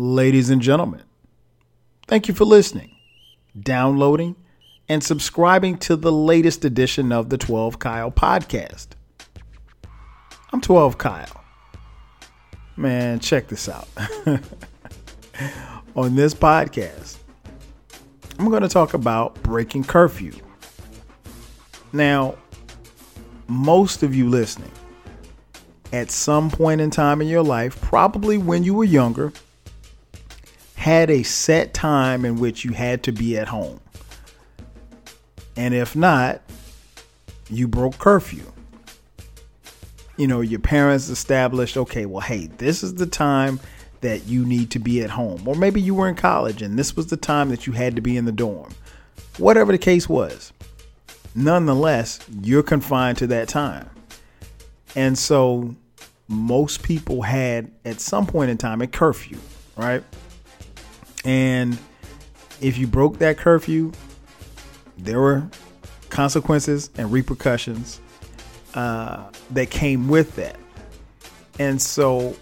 ladies 0.00 0.48
and 0.48 0.62
gentlemen, 0.62 1.02
thank 2.06 2.26
you 2.26 2.32
for 2.32 2.46
listening, 2.46 2.96
downloading, 3.60 4.34
and 4.88 5.04
subscribing 5.04 5.76
to 5.76 5.94
the 5.94 6.10
latest 6.10 6.64
edition 6.64 7.12
of 7.12 7.28
the 7.28 7.36
12 7.36 7.78
Kyle 7.78 8.10
podcast. 8.10 8.88
I'm 10.54 10.62
12 10.62 10.96
Kyle. 10.96 11.44
Man, 12.78 13.20
check 13.20 13.48
this 13.48 13.68
out. 13.68 13.86
On 15.94 16.16
this 16.16 16.32
podcast, 16.32 17.18
I'm 18.38 18.48
going 18.48 18.62
to 18.62 18.68
talk 18.68 18.94
about 18.94 19.34
breaking 19.42 19.84
curfew. 19.84 20.32
Now, 21.92 22.36
most 23.48 24.02
of 24.02 24.14
you 24.14 24.30
listening, 24.30 24.72
at 25.92 26.10
some 26.10 26.50
point 26.50 26.80
in 26.80 26.90
time 26.90 27.20
in 27.20 27.28
your 27.28 27.42
life, 27.42 27.78
probably 27.82 28.38
when 28.38 28.64
you 28.64 28.72
were 28.72 28.84
younger, 28.84 29.34
had 30.80 31.10
a 31.10 31.22
set 31.22 31.74
time 31.74 32.24
in 32.24 32.36
which 32.36 32.64
you 32.64 32.72
had 32.72 33.02
to 33.02 33.12
be 33.12 33.36
at 33.36 33.46
home. 33.46 33.78
And 35.54 35.74
if 35.74 35.94
not, 35.94 36.40
you 37.50 37.68
broke 37.68 37.98
curfew. 37.98 38.50
You 40.16 40.26
know, 40.26 40.40
your 40.40 40.58
parents 40.58 41.10
established, 41.10 41.76
okay, 41.76 42.06
well, 42.06 42.22
hey, 42.22 42.46
this 42.46 42.82
is 42.82 42.94
the 42.94 43.04
time 43.06 43.60
that 44.00 44.26
you 44.26 44.46
need 44.46 44.70
to 44.70 44.78
be 44.78 45.02
at 45.02 45.10
home. 45.10 45.46
Or 45.46 45.54
maybe 45.54 45.82
you 45.82 45.94
were 45.94 46.08
in 46.08 46.14
college 46.14 46.62
and 46.62 46.78
this 46.78 46.96
was 46.96 47.08
the 47.08 47.16
time 47.18 47.50
that 47.50 47.66
you 47.66 47.74
had 47.74 47.94
to 47.96 48.00
be 48.00 48.16
in 48.16 48.24
the 48.24 48.32
dorm. 48.32 48.72
Whatever 49.36 49.72
the 49.72 49.78
case 49.78 50.08
was, 50.08 50.50
nonetheless, 51.34 52.20
you're 52.40 52.62
confined 52.62 53.18
to 53.18 53.26
that 53.26 53.48
time. 53.48 53.90
And 54.96 55.18
so 55.18 55.74
most 56.26 56.82
people 56.82 57.20
had 57.20 57.70
at 57.84 58.00
some 58.00 58.26
point 58.26 58.50
in 58.50 58.56
time 58.56 58.80
a 58.80 58.86
curfew, 58.86 59.36
right? 59.76 60.02
And 61.24 61.78
if 62.60 62.78
you 62.78 62.86
broke 62.86 63.18
that 63.18 63.36
curfew, 63.38 63.92
there 64.96 65.20
were 65.20 65.48
consequences 66.08 66.90
and 66.96 67.10
repercussions 67.10 68.00
uh, 68.74 69.30
that 69.50 69.70
came 69.70 70.08
with 70.08 70.36
that. 70.36 70.56
And 71.58 71.80
so 71.80 72.36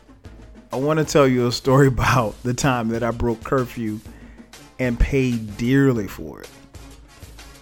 I 0.73 0.77
want 0.77 0.99
to 0.99 1.05
tell 1.05 1.27
you 1.27 1.47
a 1.47 1.53
story 1.53 1.87
about 1.89 2.41
the 2.43 2.55
time 2.55 2.89
that 2.89 3.03
I 3.03 3.11
broke 3.11 3.43
curfew 3.45 4.01
and 4.79 4.99
paid 4.99 5.57
dearly 5.57 6.07
for 6.07 6.41
it. 6.41 6.49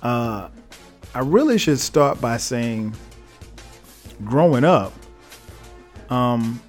Uh, 0.02 0.48
I 1.14 1.20
really 1.20 1.56
should 1.58 1.78
start 1.80 2.20
by 2.20 2.36
saying, 2.36 2.94
growing 4.24 4.64
up, 4.64 4.92
um, 6.10 6.60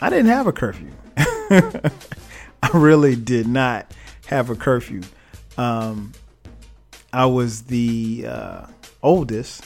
I 0.00 0.10
didn't 0.10 0.26
have 0.26 0.46
a 0.46 0.52
curfew. 0.52 0.90
Really 2.84 3.14
did 3.14 3.46
not 3.46 3.92
have 4.26 4.50
a 4.50 4.56
curfew. 4.56 5.02
Um, 5.56 6.10
I 7.12 7.26
was 7.26 7.62
the 7.62 8.26
uh, 8.28 8.66
oldest. 9.00 9.64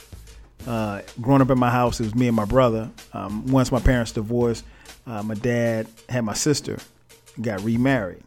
Uh, 0.67 1.01
growing 1.19 1.41
up 1.41 1.49
in 1.49 1.59
my 1.59 1.71
house, 1.71 2.01
it 2.01 2.03
was 2.03 2.15
me 2.15 2.27
and 2.27 2.37
my 2.37 2.45
brother. 2.45 2.91
Um, 3.15 3.47
once 3.47 3.73
my 3.73 3.81
parents 3.81 4.13
divorced, 4.13 4.63
uh, 5.07 5.23
my 5.23 5.33
dad 5.33 5.87
had 6.11 6.23
my 6.23 6.35
sister, 6.35 6.77
got 7.41 7.63
remarried. 7.63 8.23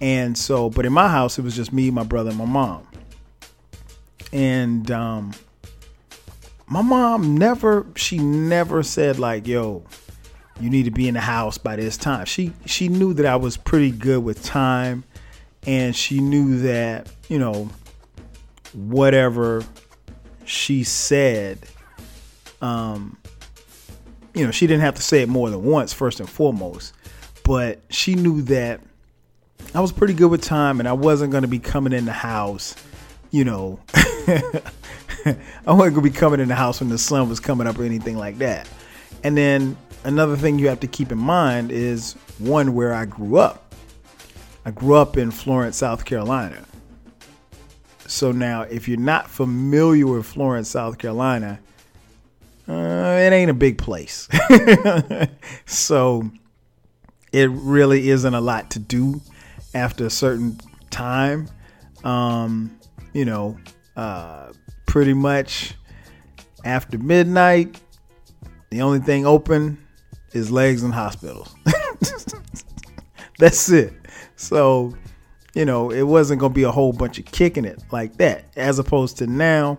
And 0.00 0.36
so, 0.38 0.70
but 0.70 0.86
in 0.86 0.94
my 0.94 1.08
house, 1.08 1.38
it 1.38 1.42
was 1.42 1.54
just 1.54 1.70
me, 1.70 1.90
my 1.90 2.04
brother, 2.04 2.30
and 2.30 2.38
my 2.38 2.46
mom. 2.46 2.86
And 4.32 4.90
um, 4.90 5.34
my 6.66 6.80
mom 6.80 7.36
never, 7.36 7.86
she 7.96 8.16
never 8.16 8.82
said 8.82 9.18
like, 9.18 9.46
"Yo, 9.46 9.84
you 10.60 10.70
need 10.70 10.84
to 10.84 10.90
be 10.90 11.08
in 11.08 11.14
the 11.14 11.20
house 11.20 11.58
by 11.58 11.76
this 11.76 11.96
time." 11.96 12.24
She 12.24 12.52
she 12.66 12.88
knew 12.88 13.14
that 13.14 13.26
I 13.26 13.36
was 13.36 13.56
pretty 13.56 13.90
good 13.90 14.22
with 14.24 14.44
time, 14.44 15.04
and 15.66 15.94
she 15.94 16.20
knew 16.20 16.60
that 16.60 17.08
you 17.28 17.38
know 17.38 17.70
whatever 18.72 19.64
she 20.44 20.84
said, 20.84 21.58
um, 22.62 23.16
you 24.34 24.44
know, 24.44 24.50
she 24.50 24.66
didn't 24.66 24.82
have 24.82 24.94
to 24.94 25.02
say 25.02 25.22
it 25.22 25.28
more 25.28 25.50
than 25.50 25.64
once. 25.64 25.92
First 25.92 26.20
and 26.20 26.28
foremost, 26.28 26.94
but 27.44 27.80
she 27.90 28.14
knew 28.14 28.42
that 28.42 28.80
I 29.74 29.80
was 29.80 29.92
pretty 29.92 30.14
good 30.14 30.30
with 30.30 30.42
time, 30.42 30.80
and 30.80 30.88
I 30.88 30.92
wasn't 30.92 31.30
going 31.30 31.42
to 31.42 31.48
be 31.48 31.58
coming 31.58 31.92
in 31.92 32.04
the 32.04 32.12
house 32.12 32.74
you 33.30 33.44
know, 33.44 33.78
I 33.94 34.52
wasn't 35.66 35.94
gonna 35.94 36.02
be 36.02 36.10
coming 36.10 36.40
in 36.40 36.48
the 36.48 36.54
house 36.54 36.80
when 36.80 36.88
the 36.88 36.98
sun 36.98 37.28
was 37.28 37.40
coming 37.40 37.66
up 37.66 37.78
or 37.78 37.84
anything 37.84 38.16
like 38.16 38.38
that. 38.38 38.68
And 39.22 39.36
then 39.36 39.76
another 40.04 40.36
thing 40.36 40.58
you 40.58 40.68
have 40.68 40.80
to 40.80 40.86
keep 40.86 41.12
in 41.12 41.18
mind 41.18 41.70
is 41.70 42.14
one 42.38 42.74
where 42.74 42.94
I 42.94 43.04
grew 43.04 43.36
up. 43.36 43.74
I 44.64 44.70
grew 44.70 44.94
up 44.94 45.16
in 45.16 45.30
Florence, 45.30 45.76
South 45.76 46.04
Carolina. 46.04 46.64
So 48.06 48.32
now, 48.32 48.62
if 48.62 48.88
you're 48.88 48.98
not 48.98 49.30
familiar 49.30 50.06
with 50.06 50.26
Florence, 50.26 50.68
South 50.68 50.98
Carolina, 50.98 51.60
uh, 52.68 52.72
it 52.72 53.32
ain't 53.32 53.50
a 53.50 53.54
big 53.54 53.78
place. 53.78 54.28
so 55.66 56.30
it 57.32 57.50
really 57.50 58.10
isn't 58.10 58.34
a 58.34 58.40
lot 58.40 58.70
to 58.72 58.78
do 58.78 59.20
after 59.74 60.06
a 60.06 60.10
certain 60.10 60.58
time. 60.90 61.48
Um, 62.04 62.78
you 63.12 63.24
know, 63.24 63.58
uh, 63.96 64.52
pretty 64.86 65.14
much 65.14 65.74
after 66.64 66.98
midnight, 66.98 67.80
the 68.70 68.82
only 68.82 69.00
thing 69.00 69.26
open 69.26 69.78
is 70.32 70.50
legs 70.50 70.82
and 70.82 70.94
hospitals. 70.94 71.54
That's 73.38 73.70
it. 73.70 73.92
So, 74.36 74.94
you 75.54 75.64
know, 75.64 75.90
it 75.90 76.02
wasn't 76.02 76.40
going 76.40 76.52
to 76.52 76.54
be 76.54 76.62
a 76.62 76.70
whole 76.70 76.92
bunch 76.92 77.18
of 77.18 77.24
kicking 77.26 77.64
it 77.64 77.82
like 77.90 78.16
that. 78.18 78.44
As 78.56 78.78
opposed 78.78 79.18
to 79.18 79.26
now, 79.26 79.78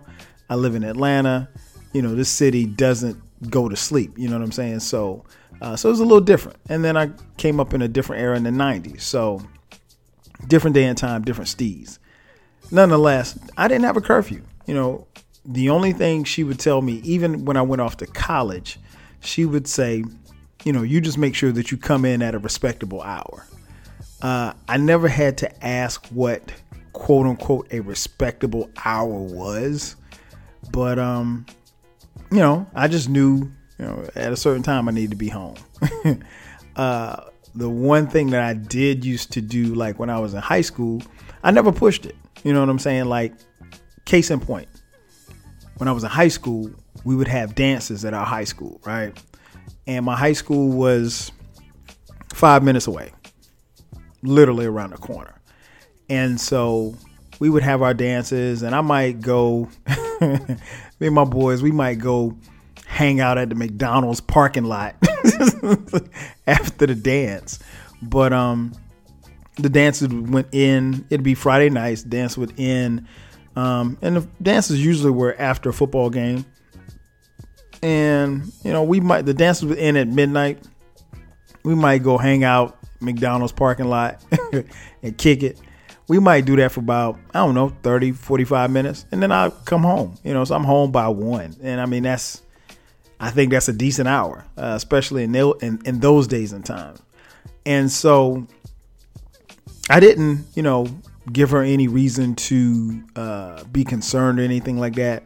I 0.50 0.56
live 0.56 0.76
in 0.76 0.84
Atlanta. 0.84 1.50
You 1.94 2.02
know, 2.02 2.16
this 2.16 2.30
city 2.30 2.66
doesn't 2.66 3.22
go 3.50 3.70
to 3.70 3.76
sleep. 3.76 4.18
You 4.18 4.28
know 4.28 4.38
what 4.38 4.44
I'm 4.44 4.52
saying? 4.52 4.82
So, 4.82 5.26
uh, 5.62 5.76
so 5.76 5.90
it 5.90 5.92
was 5.92 6.00
a 6.00 6.06
little 6.06 6.22
different. 6.22 6.58
And 6.70 6.84
then 6.84 6.98
I 6.98 7.12
came 7.38 7.60
up 7.60 7.74
in 7.74 7.82
a 7.82 7.88
different 7.88 8.22
era 8.22 8.36
in 8.36 8.44
the 8.44 8.50
90s. 8.50 9.02
So, 9.02 9.42
different 10.48 10.74
day 10.74 10.86
and 10.86 10.98
time, 10.98 11.24
different 11.24 11.48
steeds 11.48 12.00
nonetheless, 12.72 13.38
I 13.58 13.68
didn't 13.68 13.84
have 13.84 13.98
a 13.98 14.02
curfew. 14.02 14.42
You 14.66 14.74
know, 14.74 15.08
the 15.46 15.70
only 15.70 15.94
thing 15.94 16.24
she 16.24 16.44
would 16.44 16.60
tell 16.60 16.82
me, 16.82 17.02
even 17.04 17.46
when 17.46 17.58
I 17.58 17.62
went 17.62 17.82
off 17.82 17.98
to 17.98 18.06
college, 18.06 18.80
she 19.22 19.46
would 19.46 19.68
say, 19.68 20.04
you 20.64 20.74
know, 20.74 20.84
you 20.84 21.02
just 21.02 21.18
make 21.18 21.36
sure 21.36 21.52
that 21.52 21.72
you 21.72 21.78
come 21.78 22.06
in 22.06 22.22
at 22.22 22.36
a 22.36 22.40
respectable 22.40 23.02
hour. 23.02 23.48
Uh, 24.22 24.54
I 24.68 24.78
never 24.78 25.08
had 25.08 25.38
to 25.40 25.66
ask 25.66 26.06
what 26.08 26.52
quote 26.94 27.26
unquote 27.26 27.68
a 27.72 27.80
respectable 27.80 28.70
hour 28.86 29.08
was, 29.08 29.96
but 30.72 31.00
um, 31.00 31.46
you 32.32 32.38
know, 32.38 32.68
I 32.76 32.88
just 32.88 33.10
knew, 33.10 33.50
you 33.80 33.86
know, 33.86 34.08
at 34.16 34.32
a 34.32 34.38
certain 34.38 34.64
time 34.64 34.88
I 34.88 34.92
needed 34.92 35.12
to 35.12 35.18
be 35.18 35.30
home. 35.30 35.56
uh, 36.76 37.24
the 37.56 37.70
one 37.70 38.08
thing 38.08 38.30
that 38.30 38.42
I 38.42 38.54
did 38.54 39.04
used 39.04 39.32
to 39.34 39.42
do, 39.42 39.74
like 39.74 39.98
when 40.00 40.10
I 40.10 40.20
was 40.20 40.34
in 40.34 40.42
high 40.42 40.62
school, 40.62 41.02
I 41.44 41.52
never 41.52 41.72
pushed 41.72 42.06
it. 42.06 42.16
You 42.44 42.54
know 42.54 42.60
what 42.60 42.70
I'm 42.70 42.80
saying? 42.80 43.06
Like, 43.06 43.34
case 44.06 44.32
in 44.32 44.40
point, 44.40 44.68
when 45.82 45.88
I 45.88 45.94
was 45.94 46.04
in 46.04 46.12
high 46.12 46.28
school, 46.28 46.70
we 47.06 47.16
would 47.16 47.28
have 47.28 47.56
dances 47.56 48.06
at 48.06 48.14
our 48.14 48.24
high 48.24 48.44
school, 48.44 48.80
right? 48.86 49.20
And 49.88 50.06
my 50.06 50.16
high 50.16 50.34
school 50.34 50.70
was 50.70 51.32
five 52.32 52.62
minutes 52.62 52.86
away, 52.86 53.12
literally 54.22 54.68
around 54.68 54.92
the 54.92 54.98
corner. 54.98 55.42
And 56.08 56.40
so 56.40 56.94
we 57.40 57.50
would 57.50 57.64
have 57.64 57.82
our 57.82 57.96
dances, 57.96 58.62
and 58.62 58.76
I 58.76 58.82
might 58.82 59.22
go, 59.22 59.70
me 60.22 61.08
and 61.08 61.16
my 61.16 61.26
boys, 61.26 61.64
we 61.64 61.72
might 61.72 61.96
go 61.96 62.38
hang 62.86 63.20
out 63.20 63.40
at 63.40 63.50
the 63.50 63.56
McDonald's 63.56 64.22
parking 64.22 64.66
lot 64.66 64.96
after 66.46 66.86
the 66.86 66.94
dance. 66.94 67.58
But 68.04 68.34
um, 68.34 68.74
the 69.56 69.70
dances 69.70 70.10
went 70.10 70.50
in. 70.52 71.08
It'd 71.10 71.24
be 71.24 71.34
Friday 71.34 71.72
nights. 71.72 72.04
Dance 72.04 72.38
would 72.38 72.54
end, 72.60 73.08
um, 73.56 73.98
and 74.02 74.18
the 74.18 74.28
dances 74.42 74.84
usually 74.84 75.12
were 75.12 75.36
after 75.40 75.70
a 75.70 75.74
football 75.74 76.10
game. 76.10 76.46
And 77.84 78.52
you 78.64 78.72
know, 78.72 78.84
we 78.84 79.00
might 79.00 79.24
the 79.24 79.34
dances 79.34 79.66
would 79.66 79.78
end 79.78 79.98
at 79.98 80.08
midnight. 80.08 80.64
We 81.64 81.76
might 81.76 82.04
go 82.04 82.18
hang 82.18 82.44
out 82.44 82.78
McDonald's 83.02 83.52
parking 83.52 83.88
lot 83.88 84.24
and 85.04 85.18
kick 85.18 85.44
it. 85.44 85.60
We 86.08 86.20
might 86.20 86.46
do 86.46 86.56
that 86.58 86.72
for 86.72 86.82
about, 86.82 87.18
I 87.34 87.40
don't 87.40 87.56
know, 87.56 87.70
30, 87.84 88.12
45 88.12 88.72
minutes. 88.72 89.06
And 89.12 89.22
then 89.22 89.32
I'll 89.32 89.52
come 89.52 89.82
home. 89.82 90.16
You 90.24 90.34
know, 90.34 90.44
so 90.44 90.56
I'm 90.56 90.64
home 90.64 90.92
by 90.92 91.08
one. 91.08 91.56
And 91.62 91.80
I 91.80 91.86
mean, 91.86 92.04
that's, 92.04 92.42
I 93.20 93.32
think 93.32 93.52
that's 93.52 93.70
a 93.70 93.74
decent 93.74 94.08
hour, 94.08 94.46
uh, 94.58 94.74
especially 94.76 95.24
in, 95.24 95.36
in, 95.36 95.82
in 95.86 96.00
those 96.00 96.28
days 96.28 96.52
and 96.54 96.66
times. 96.66 97.02
And 97.66 97.92
so 97.92 98.46
I 99.90 100.00
didn't, 100.00 100.46
you 100.56 100.64
know, 100.64 100.88
give 101.32 101.52
her 101.52 101.62
any 101.62 101.88
reason 101.88 102.36
to 102.36 103.04
uh, 103.16 103.64
be 103.66 103.84
concerned 103.84 104.40
or 104.40 104.44
anything 104.44 104.80
like 104.80 104.96
that. 104.96 105.24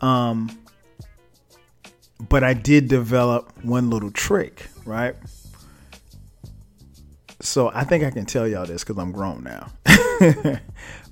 Um, 0.00 0.50
but 2.28 2.44
I 2.44 2.54
did 2.54 2.88
develop 2.88 3.52
one 3.64 3.90
little 3.90 4.10
trick, 4.10 4.68
right? 4.84 5.16
So 7.40 7.70
I 7.72 7.84
think 7.84 8.04
I 8.04 8.10
can 8.10 8.26
tell 8.26 8.46
y'all 8.46 8.66
this 8.66 8.84
because 8.84 8.98
I'm 8.98 9.12
grown 9.12 9.42
now. 9.42 9.72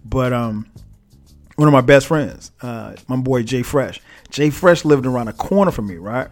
but 0.04 0.32
um, 0.32 0.70
one 1.56 1.66
of 1.66 1.72
my 1.72 1.80
best 1.80 2.06
friends, 2.06 2.52
uh, 2.60 2.94
my 3.08 3.16
boy 3.16 3.42
Jay 3.42 3.62
Fresh. 3.62 4.00
Jay 4.30 4.50
Fresh 4.50 4.84
lived 4.84 5.06
around 5.06 5.26
the 5.26 5.32
corner 5.32 5.70
from 5.70 5.86
me, 5.86 5.96
right? 5.96 6.28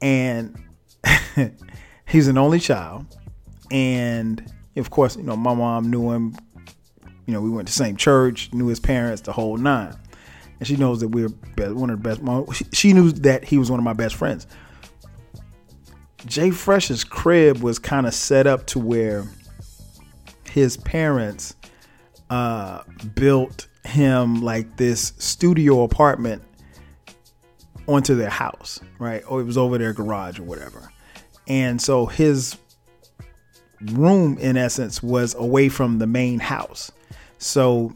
And 0.00 0.56
he's 2.06 2.28
an 2.28 2.38
only 2.38 2.60
child, 2.60 3.06
and 3.70 4.50
of 4.76 4.90
course, 4.90 5.16
you 5.16 5.24
know, 5.24 5.36
my 5.36 5.54
mom 5.54 5.90
knew 5.90 6.10
him. 6.12 6.36
You 7.30 7.36
know, 7.36 7.42
we 7.42 7.50
went 7.50 7.68
to 7.68 7.72
the 7.72 7.78
same 7.78 7.94
church, 7.94 8.52
knew 8.52 8.66
his 8.66 8.80
parents, 8.80 9.22
the 9.22 9.30
whole 9.30 9.56
nine. 9.56 9.96
And 10.58 10.66
she 10.66 10.74
knows 10.74 10.98
that 10.98 11.10
we're 11.10 11.28
one 11.28 11.90
of 11.90 12.02
the 12.02 12.16
best. 12.16 12.74
She 12.74 12.92
knew 12.92 13.12
that 13.12 13.44
he 13.44 13.56
was 13.56 13.70
one 13.70 13.78
of 13.78 13.84
my 13.84 13.92
best 13.92 14.16
friends. 14.16 14.48
Jay 16.26 16.50
Fresh's 16.50 17.04
crib 17.04 17.58
was 17.62 17.78
kind 17.78 18.08
of 18.08 18.14
set 18.14 18.48
up 18.48 18.66
to 18.66 18.80
where 18.80 19.28
his 20.42 20.76
parents 20.76 21.54
uh, 22.30 22.82
built 23.14 23.68
him 23.84 24.42
like 24.42 24.76
this 24.76 25.12
studio 25.18 25.84
apartment 25.84 26.42
onto 27.86 28.16
their 28.16 28.28
house, 28.28 28.80
right? 28.98 29.22
Or 29.28 29.40
it 29.40 29.44
was 29.44 29.56
over 29.56 29.78
their 29.78 29.92
garage 29.92 30.40
or 30.40 30.42
whatever. 30.42 30.90
And 31.46 31.80
so 31.80 32.06
his 32.06 32.56
room, 33.92 34.36
in 34.38 34.56
essence, 34.56 35.00
was 35.00 35.36
away 35.36 35.68
from 35.68 35.98
the 36.00 36.08
main 36.08 36.40
house. 36.40 36.90
So 37.40 37.92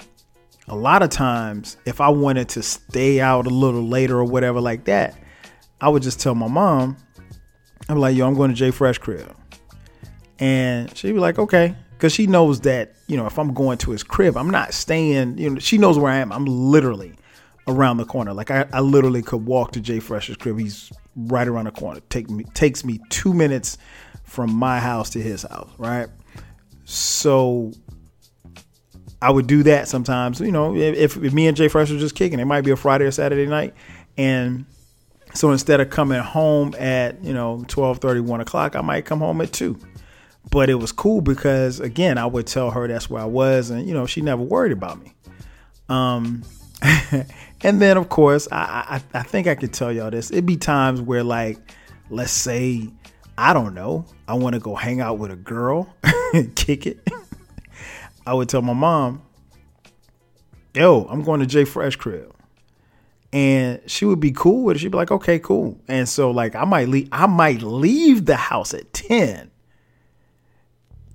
a 0.69 0.75
lot 0.75 1.02
of 1.02 1.11
times, 1.11 1.76
if 1.85 2.00
I 2.00 2.08
wanted 2.08 2.49
to 2.50 2.62
stay 2.62 3.20
out 3.20 3.46
a 3.46 3.50
little 3.50 3.87
later 3.87 4.19
or 4.19 4.25
whatever 4.25 4.58
like 4.61 4.85
that, 4.85 5.17
I 5.82 5.91
would 5.91 6.02
just 6.02 6.19
tell 6.19 6.35
my 6.35 6.49
mom, 6.49 6.96
I'm 7.88 7.99
like, 7.99 8.17
yo, 8.17 8.26
I'm 8.26 8.35
going 8.35 8.50
to 8.50 8.56
Jay 8.56 8.70
Fresh 8.70 8.99
crib. 8.99 9.37
And 10.38 10.94
she'd 10.96 11.12
be 11.12 11.19
like, 11.19 11.38
okay. 11.38 11.76
Cause 11.99 12.12
she 12.12 12.26
knows 12.26 12.61
that, 12.62 12.94
you 13.06 13.17
know, 13.17 13.26
if 13.26 13.38
I'm 13.38 13.55
going 13.55 13.79
to 13.79 13.91
his 13.91 14.02
crib, 14.02 14.37
I'm 14.37 14.50
not 14.50 14.75
staying, 14.75 15.38
you 15.38 15.50
know, 15.50 15.58
she 15.61 15.79
knows 15.79 15.99
where 15.99 16.11
I 16.11 16.17
am. 16.17 16.32
I'm 16.32 16.47
literally 16.47 17.14
around 17.69 17.99
the 17.99 18.05
corner. 18.05 18.32
Like 18.32 18.50
I, 18.50 18.67
I 18.73 18.81
literally 18.81 19.23
could 19.23 19.47
walk 19.47 19.73
to 19.73 19.81
Jay 19.81 20.00
Fresh's 20.00 20.37
crib. 20.37 20.58
He's 20.58 20.90
right 21.14 21.47
around 21.47 21.67
the 21.67 21.70
corner. 21.70 22.00
Take 22.08 22.31
me 22.31 22.44
takes 22.55 22.85
me 22.85 23.00
two 23.11 23.32
minutes 23.32 23.79
from 24.25 24.52
my 24.52 24.81
house 24.81 25.11
to 25.11 25.23
his 25.23 25.43
house, 25.43 25.70
right? 25.79 26.08
So 26.85 27.73
I 29.25 29.31
would 29.31 29.47
do 29.47 29.62
that 29.62 29.88
sometimes. 29.88 30.41
You 30.41 30.53
know, 30.53 30.76
if, 30.76 31.17
if 31.17 31.32
me 31.32 31.47
and 31.47 31.56
Jay 31.56 31.69
Fresh 31.69 31.91
were 31.91 31.99
just 31.99 32.15
kicking, 32.15 32.38
it 32.41 32.44
might 32.44 32.61
be 32.61 32.73
a 32.73 32.76
Friday 32.76 33.06
or 33.06 33.11
Saturday 33.11 33.47
night, 33.47 33.73
and 34.19 34.67
so 35.35 35.50
instead 35.50 35.81
of 35.81 35.91
coming 35.91 36.21
home 36.21 36.75
at 36.79 37.23
you 37.25 37.35
know 37.35 37.65
12 37.69 37.99
30 37.99 38.21
1 38.21 38.41
o'clock 38.41 38.76
i 38.76 38.81
might 38.81 39.05
come 39.05 39.19
home 39.19 39.41
at 39.41 39.53
2 39.53 39.76
but 40.50 40.71
it 40.71 40.75
was 40.75 40.93
cool 40.93 41.21
because 41.21 41.81
again 41.81 42.19
i 42.19 42.25
would 42.26 42.47
tell 42.47 42.71
her 42.71 42.87
that's 42.87 43.11
where 43.11 43.21
i 43.21 43.26
was 43.26 43.71
and 43.71 43.87
you 43.87 43.94
know 43.94 44.06
she 44.06 44.21
never 44.21 44.43
worried 44.43 44.73
about 44.73 45.03
me. 45.03 45.12
Um 45.88 46.44
and 47.62 47.81
then 47.81 47.97
of 47.97 48.09
course 48.09 48.47
I, 48.53 49.00
I 49.15 49.19
i 49.21 49.23
think 49.23 49.47
i 49.47 49.55
could 49.55 49.73
tell 49.73 49.93
y'all 49.93 50.11
this. 50.11 50.31
It'd 50.31 50.47
be 50.47 50.56
times 50.56 51.00
where 51.00 51.25
like 51.25 51.59
let's 52.11 52.31
say 52.31 52.88
i 53.37 53.53
don't 53.53 53.75
know 53.75 54.06
i 54.29 54.35
want 54.35 54.55
to 54.55 54.61
go 54.61 54.75
hang 54.75 55.00
out 55.00 55.19
with 55.19 55.31
a 55.31 55.37
girl 55.37 55.93
kick 56.55 56.87
it 56.87 57.00
i 58.26 58.35
would 58.35 58.49
tell 58.49 58.62
my 58.62 58.73
mom 58.73 59.23
yo 60.75 61.05
i'm 61.11 61.23
going 61.23 61.41
to 61.41 61.47
jay 61.47 61.65
fresh 61.65 61.97
crib 61.97 62.35
and 63.35 63.81
she 63.87 64.05
would 64.05 64.21
be 64.21 64.31
cool 64.31 64.62
with 64.62 64.76
it. 64.76 64.79
She'd 64.79 64.93
be 64.93 64.97
like, 64.97 65.11
okay, 65.11 65.41
cool. 65.41 65.76
And 65.88 66.09
so 66.09 66.31
like 66.31 66.55
I 66.55 66.65
might 66.65 66.88
leave 66.88 67.09
I 67.11 67.26
might 67.26 67.62
leave 67.62 68.26
the 68.26 68.37
house 68.37 68.73
at 68.73 68.93
10 68.93 69.50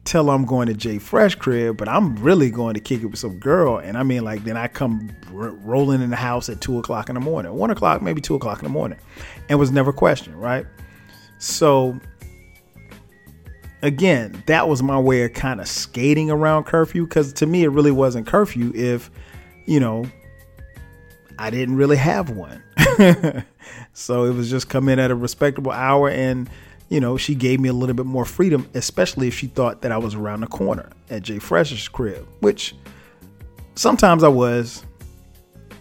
till 0.04 0.30
I'm 0.30 0.44
going 0.44 0.68
to 0.68 0.74
Jay 0.74 0.98
Fresh 0.98 1.36
crib, 1.36 1.78
but 1.78 1.88
I'm 1.88 2.18
really 2.18 2.50
going 2.50 2.74
to 2.74 2.82
kick 2.82 3.04
it 3.04 3.06
with 3.06 3.20
some 3.20 3.40
girl. 3.40 3.78
And 3.78 3.98
I 3.98 4.04
mean 4.04 4.26
like 4.26 4.44
then 4.44 4.58
I 4.58 4.68
come 4.68 5.10
r- 5.34 5.52
rolling 5.52 6.02
in 6.02 6.10
the 6.10 6.18
house 6.18 6.50
at 6.50 6.60
two 6.60 6.78
o'clock 6.78 7.08
in 7.08 7.16
the 7.16 7.22
morning, 7.22 7.54
one 7.54 7.72
o'clock, 7.72 8.02
maybe 8.02 8.20
two 8.20 8.36
o'clock 8.36 8.60
in 8.60 8.66
the 8.66 8.70
morning. 8.70 9.00
And 9.48 9.58
was 9.58 9.72
never 9.72 9.94
questioned, 9.94 10.36
right? 10.36 10.66
So 11.38 11.98
again, 13.82 14.44
that 14.46 14.68
was 14.68 14.84
my 14.84 15.00
way 15.00 15.24
of 15.24 15.34
kind 15.34 15.60
of 15.60 15.68
skating 15.68 16.30
around 16.30 16.66
curfew 16.66 17.06
because 17.06 17.34
to 17.34 17.46
me 17.46 17.64
it 17.64 17.70
really 17.70 17.92
wasn't 17.92 18.28
curfew 18.28 18.72
if, 18.76 19.10
you 19.66 19.80
know, 19.80 20.06
I 21.38 21.50
didn't 21.50 21.78
really 21.78 21.98
have 21.98 22.30
one. 22.30 22.62
so 23.94 24.26
it 24.26 24.34
was 24.34 24.50
just 24.50 24.70
come 24.70 24.90
in 24.90 25.00
at 25.00 25.12
a 25.12 25.16
respectable 25.16 25.72
hour 25.72 26.10
and 26.10 26.50
you 26.90 27.00
know, 27.00 27.18
she 27.18 27.36
gave 27.36 27.60
me 27.60 27.70
a 27.70 27.74
little 27.74 27.96
bit 27.96 28.08
more 28.08 28.26
freedom, 28.26 28.68
especially 28.74 29.28
if 29.28 29.36
she 29.36 29.48
thought 29.48 29.84
that 29.84 29.92
I 29.92 29.98
was 29.98 30.16
around 30.16 30.42
the 30.42 30.48
corner 30.48 30.90
at 31.10 31.22
Jay 31.22 31.38
Fresh's 31.38 31.88
crib, 31.88 32.28
which 32.40 32.76
sometimes 33.76 34.24
I 34.24 34.28
was, 34.28 34.84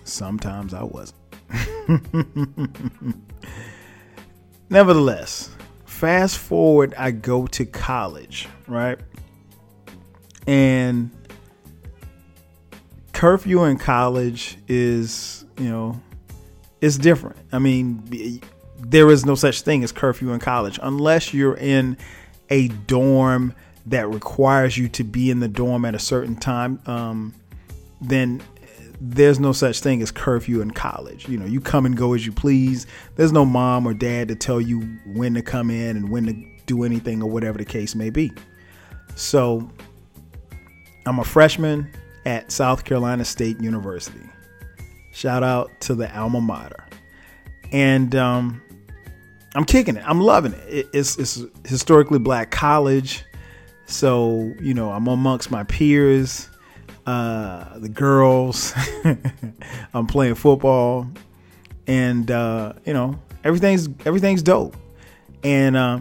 sometimes 0.05 0.75
I 0.75 0.83
wasn't. 0.83 1.19
Nevertheless, 4.71 5.49
fast 5.99 6.39
forward, 6.39 6.95
I 6.97 7.11
go 7.11 7.47
to 7.49 7.67
college, 7.67 8.49
right? 8.69 8.99
And 10.47 11.11
curfew 13.13 13.65
in 13.65 13.79
college 13.79 14.59
is 14.69 15.45
you 15.59 15.69
know, 15.69 16.01
it's 16.81 16.97
different. 16.97 17.37
I 17.53 17.59
mean, 17.59 18.41
there 18.79 19.11
is 19.11 19.27
no 19.27 19.35
such 19.35 19.63
thing 19.63 19.83
as 19.83 19.93
curfew 19.93 20.31
in 20.31 20.39
college 20.39 20.79
unless 20.83 21.35
you're 21.35 21.57
in 21.57 21.97
a 22.49 22.69
dorm 22.69 23.55
that 23.87 24.09
requires 24.09 24.79
you 24.79 24.89
to 24.91 25.05
be 25.05 25.31
in 25.31 25.41
the 25.41 25.49
dorm 25.49 25.85
at 25.85 25.95
a 25.95 25.99
certain 25.99 26.37
time. 26.37 26.81
Um, 26.87 27.35
then 28.01 28.41
there's 29.01 29.39
no 29.39 29.53
such 29.53 29.81
thing 29.81 30.03
as 30.03 30.11
curfew 30.11 30.61
in 30.61 30.71
college. 30.71 31.29
You 31.29 31.39
know, 31.39 31.47
you 31.47 31.61
come 31.61 31.87
and 31.87 31.97
go 31.97 32.15
as 32.15 32.27
you 32.27 32.33
please. 32.33 32.87
There's 33.17 33.33
no 33.33 33.45
mom 33.45 33.87
or 33.87 33.95
dad 33.95 34.29
to 34.29 34.35
tell 34.35 34.61
you 34.61 34.81
when 35.07 35.35
to 35.35 35.43
come 35.43 35.71
in 35.71 35.97
and 35.97 36.09
when 36.09 36.27
to 36.27 36.65
do 36.67 36.85
anything 36.85 37.23
or 37.23 37.31
whatever 37.31 37.59
the 37.59 37.65
case 37.65 37.95
may 37.95 38.11
be. 38.11 38.33
So, 39.15 39.71
I'm 41.07 41.19
a 41.19 41.25
freshman 41.25 41.91
at 42.27 42.53
South 42.53 42.85
Carolina 42.85 43.25
State 43.25 43.61
University. 43.61 44.21
Shout 45.13 45.43
out 45.43 45.71
to 45.81 45.95
the 45.95 46.15
alma 46.17 46.41
mater. 46.41 46.85
And 47.73 48.15
um, 48.15 48.61
I'm 49.55 49.65
kicking 49.65 49.97
it. 49.97 50.05
I'm 50.07 50.21
loving 50.21 50.53
it. 50.53 50.89
It's 50.93 51.19
it's 51.19 51.43
historically 51.67 52.19
black 52.19 52.51
college, 52.51 53.25
so 53.87 54.53
you 54.61 54.75
know 54.75 54.91
I'm 54.91 55.07
amongst 55.07 55.51
my 55.51 55.65
peers, 55.65 56.49
uh, 57.09 57.79
the 57.79 57.89
girls. 57.89 58.75
I'm 59.95 60.07
playing 60.07 60.35
football, 60.35 61.09
and 61.87 62.31
uh, 62.31 62.75
you 62.85 62.93
know 62.93 63.19
everything's 63.45 63.89
everything's 64.05 64.43
dope. 64.43 64.77
And 65.43 65.75
uh, 65.75 66.01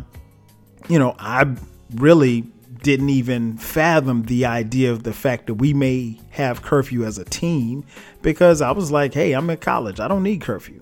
you 0.90 1.00
know 1.00 1.16
I 1.18 1.56
really 1.96 2.42
didn't 2.84 3.10
even 3.10 3.58
fathom 3.58 4.24
the 4.24 4.46
idea 4.46 4.92
of 4.92 5.04
the 5.04 5.14
fact 5.14 5.48
that 5.48 5.54
we 5.56 5.74
may 5.74 6.20
have 6.32 6.62
curfew 6.62 7.06
as 7.06 7.18
a 7.18 7.26
team 7.26 7.86
because 8.22 8.62
I 8.62 8.72
was 8.72 8.92
like, 8.92 9.14
hey, 9.14 9.32
I'm 9.32 9.50
in 9.50 9.58
college. 9.58 10.02
I 10.02 10.10
don't 10.10 10.24
need 10.24 10.42
curfew. 10.42 10.80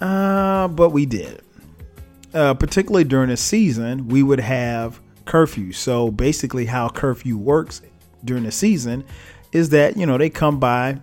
Uh, 0.00 0.66
but 0.68 0.90
we 0.90 1.06
did. 1.06 1.40
Uh, 2.34 2.52
particularly 2.54 3.04
during 3.04 3.28
the 3.30 3.36
season, 3.36 4.08
we 4.08 4.24
would 4.24 4.40
have 4.40 5.00
curfew. 5.24 5.72
So 5.72 6.10
basically, 6.10 6.66
how 6.66 6.88
curfew 6.88 7.38
works 7.38 7.80
during 8.26 8.44
the 8.44 8.52
season 8.52 9.04
is 9.52 9.70
that, 9.70 9.96
you 9.96 10.04
know, 10.04 10.18
they 10.18 10.28
come 10.28 10.60
by 10.60 11.00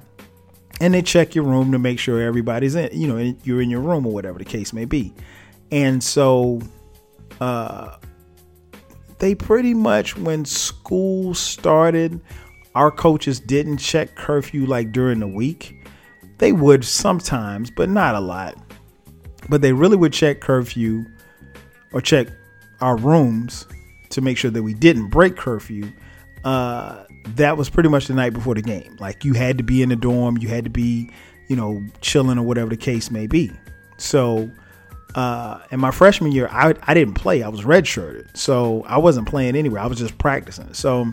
and 0.80 0.94
they 0.94 1.01
check 1.01 1.34
your 1.34 1.46
room 1.46 1.72
to 1.72 1.80
make 1.80 1.98
sure 1.98 2.22
everybody's 2.22 2.75
in, 2.75 2.89
you 2.92 3.08
know, 3.08 3.36
you're 3.44 3.62
in 3.62 3.70
your 3.70 3.82
room 3.82 4.06
or 4.06 4.13
whatever 4.13 4.38
the 4.38 4.46
case 4.46 4.74
may 4.74 4.86
be. 4.86 5.13
And 5.72 6.03
so, 6.03 6.62
uh, 7.42 7.98
they 9.20 9.34
pretty 9.34 9.74
much, 9.74 10.18
when 10.18 10.46
school 10.46 11.34
started, 11.34 12.20
our 12.75 12.92
coaches 12.92 13.39
didn't 13.39 13.77
check 13.77 14.15
curfew 14.15 14.65
like 14.65 14.92
during 14.92 15.20
the 15.20 15.27
week. 15.27 15.88
They 16.39 16.51
would 16.51 16.84
sometimes, 16.84 17.72
but 17.72 17.89
not 17.89 18.15
a 18.15 18.20
lot. 18.20 18.56
But 19.50 19.62
they 19.62 19.72
really 19.72 19.96
would 19.96 20.13
check 20.13 20.42
curfew 20.42 21.06
or 21.94 22.01
check 22.01 22.27
our 22.82 22.98
rooms 22.98 23.65
to 24.10 24.22
make 24.22 24.38
sure 24.38 24.51
that 24.51 24.63
we 24.63 24.74
didn't 24.74 25.10
break 25.10 25.38
curfew. 25.38 25.92
Uh, 26.44 27.06
that 27.36 27.58
was 27.58 27.70
pretty 27.70 27.89
much 27.89 28.08
the 28.08 28.13
night 28.13 28.34
before 28.34 28.56
the 28.56 28.62
game. 28.62 28.96
Like 29.00 29.24
you 29.24 29.34
had 29.34 29.58
to 29.58 29.63
be 29.63 29.82
in 29.82 29.89
the 29.89 29.96
dorm, 29.96 30.38
you 30.38 30.48
had 30.48 30.63
to 30.63 30.70
be, 30.70 31.10
you 31.48 31.56
know, 31.56 31.84
chilling 32.01 32.38
or 32.38 32.44
whatever 32.44 32.70
the 32.70 32.77
case 32.77 33.12
may 33.12 33.27
be. 33.27 33.51
So 33.98 34.50
uh, 35.15 35.60
in 35.72 35.80
my 35.80 35.92
freshman 35.92 36.32
year, 36.32 36.48
I, 36.51 36.74
I 36.84 36.94
didn't 36.94 37.13
play. 37.15 37.44
I 37.44 37.50
was 37.50 37.62
redshirted, 37.62 38.36
so 38.36 38.84
I 38.88 38.98
wasn't 38.98 39.27
playing 39.27 39.56
anywhere. 39.56 39.82
I 39.82 39.88
was 39.88 40.00
just 40.00 40.18
practicing. 40.18 40.74
So 40.74 41.12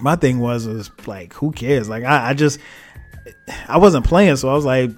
my 0.00 0.16
thing 0.16 0.38
was 0.38 0.66
was 0.66 0.90
like, 1.06 1.32
who 1.34 1.52
cares? 1.52 1.88
Like 1.88 2.04
I, 2.04 2.30
I 2.30 2.34
just 2.34 2.58
I 3.68 3.78
wasn't 3.78 4.06
playing, 4.06 4.36
so 4.36 4.48
I 4.48 4.54
was 4.54 4.64
like, 4.64 4.90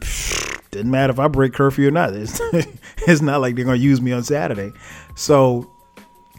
didn't 0.71 0.91
matter 0.91 1.13
if 1.13 1.19
I 1.19 1.29
break 1.29 1.53
curfew 1.53 1.89
or 1.89 1.91
not. 1.91 2.13
It's, 2.17 2.41
it's 3.09 3.23
not 3.23 3.41
like 3.41 3.57
they're 3.57 3.65
gonna 3.65 3.77
use 3.77 4.01
me 4.01 4.13
on 4.13 4.23
Saturday. 4.23 4.73
So 5.17 5.71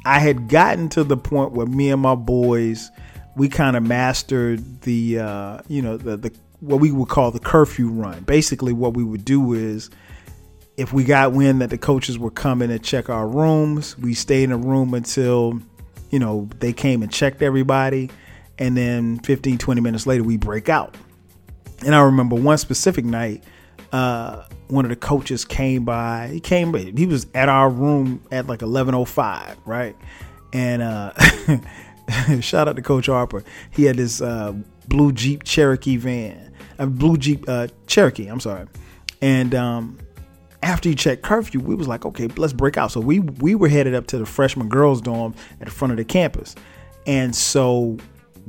I 0.06 0.20
had 0.20 0.48
gotten 0.48 0.90
to 0.90 1.04
the 1.04 1.18
point 1.18 1.52
where 1.52 1.66
me 1.66 1.92
and 1.92 2.02
my 2.02 2.16
boys, 2.16 2.90
we 3.36 3.50
kind 3.50 3.76
of 3.76 3.84
mastered 3.84 4.82
the, 4.82 5.20
uh, 5.20 5.62
you 5.68 5.82
know, 5.82 5.98
the, 5.98 6.18
the 6.18 6.34
what 6.60 6.80
we 6.80 6.92
would 6.92 7.10
call 7.10 7.32
the 7.32 7.40
curfew 7.40 7.90
run. 7.90 8.22
Basically, 8.24 8.72
what 8.72 8.94
we 8.94 9.04
would 9.04 9.26
do 9.26 9.54
is 9.54 9.90
if 10.78 10.94
we 10.94 11.04
got 11.04 11.34
wind 11.34 11.62
that 11.62 11.70
the 11.70 11.78
coaches 11.78 12.18
were 12.18 12.32
coming 12.32 12.70
to 12.70 12.80
check 12.80 13.10
our 13.10 13.28
rooms, 13.28 13.98
we 13.98 14.14
stayed 14.14 14.44
in 14.44 14.52
a 14.52 14.58
room 14.58 14.94
until, 14.94 15.60
you 16.10 16.20
know, 16.20 16.50
they 16.60 16.74
came 16.74 17.04
and 17.04 17.12
checked 17.12 17.42
everybody. 17.42 18.10
And 18.60 18.78
then 18.78 19.20
15, 19.20 19.58
20 19.58 19.82
minutes 19.82 20.08
later, 20.08 20.24
we 20.24 20.38
break 20.38 20.70
out. 20.70 20.96
And 21.86 21.94
I 21.94 22.02
remember 22.02 22.36
one 22.36 22.58
specific 22.58 23.04
night, 23.04 23.44
uh, 23.92 24.44
one 24.70 24.86
of 24.86 24.90
the 24.90 24.96
coaches 24.96 25.44
came 25.44 25.84
by. 25.84 26.30
He 26.32 26.40
came, 26.40 26.74
he 26.74 27.06
was 27.06 27.28
at 27.36 27.50
our 27.50 27.70
room 27.70 28.24
at 28.32 28.48
like 28.48 28.60
11:05, 28.60 29.58
right? 29.66 29.96
And 30.54 30.82
uh, 30.82 31.14
shout 32.42 32.68
out 32.68 32.76
to 32.76 32.82
Coach 32.82 33.08
Harper. 33.08 33.44
He 33.72 33.84
had 33.84 33.98
this 33.98 34.22
uh, 34.22 34.54
blue 34.88 35.12
Jeep 35.12 35.44
Cherokee 35.44 35.98
van, 35.98 36.54
a 36.78 36.88
blue 36.88 37.18
Jeep 37.18 37.46
uh, 37.48 37.68
Cherokee. 37.88 38.28
I'm 38.28 38.40
sorry. 38.40 38.68
And 39.22 39.56
um, 39.56 39.98
after 40.62 40.90
you 40.90 40.96
checked 40.96 41.24
curfew, 41.24 41.60
we 41.60 41.76
was 41.76 41.88
like, 41.88 42.06
okay, 42.06 42.28
let's 42.38 42.54
break 42.54 42.78
out. 42.78 42.92
So 42.92 43.00
we 43.00 43.20
we 43.20 43.56
were 43.56 43.68
headed 43.68 43.96
up 43.96 44.08
to 44.08 44.18
the 44.18 44.26
freshman 44.26 44.70
girls 44.70 45.02
dorm 45.02 45.36
at 45.60 45.66
the 45.66 45.72
front 45.72 45.92
of 45.92 45.98
the 45.98 46.06
campus, 46.06 46.56
and 47.06 47.36
so 47.36 47.98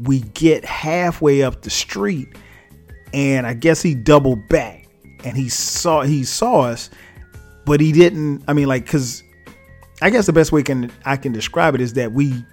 we 0.03 0.21
get 0.21 0.65
halfway 0.65 1.43
up 1.43 1.63
the 1.63 1.71
street, 1.71 2.29
and 3.13 3.47
I 3.47 3.55
guess 3.55 3.83
he 3.83 3.95
doubled 3.95 4.49
back, 4.49 4.89
and 5.25 5.37
he 5.37 5.49
saw 5.49 6.03
he 6.03 6.25
saw 6.25 6.63
us, 6.63 6.91
but 7.65 7.81
he 7.81 7.93
didn't. 7.93 8.43
I 8.49 8.53
mean, 8.53 8.67
like, 8.67 8.87
cause 8.87 9.23
I 10.03 10.11
guess 10.11 10.27
the 10.27 10.33
best 10.33 10.53
way 10.53 10.63
can 10.63 10.91
I 11.05 11.17
can 11.17 11.33
describe 11.33 11.75
it 11.75 11.81
is 11.81 11.95
that 11.95 12.13
we 12.13 12.45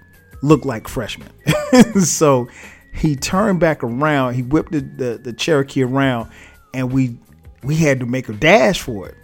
look 0.41 0.65
like 0.65 0.87
freshmen. 0.87 1.31
so 2.03 2.47
he 2.93 3.15
turned 3.15 3.59
back 3.59 3.83
around, 3.83 4.33
he 4.33 4.41
whipped 4.41 4.71
the, 4.71 4.81
the, 4.81 5.17
the 5.17 5.33
Cherokee 5.33 5.83
around, 5.83 6.29
and 6.73 6.91
we 6.91 7.17
we 7.63 7.75
had 7.75 7.99
to 7.99 8.05
make 8.05 8.27
a 8.27 8.33
dash 8.33 8.81
for 8.81 9.07
it. 9.07 9.15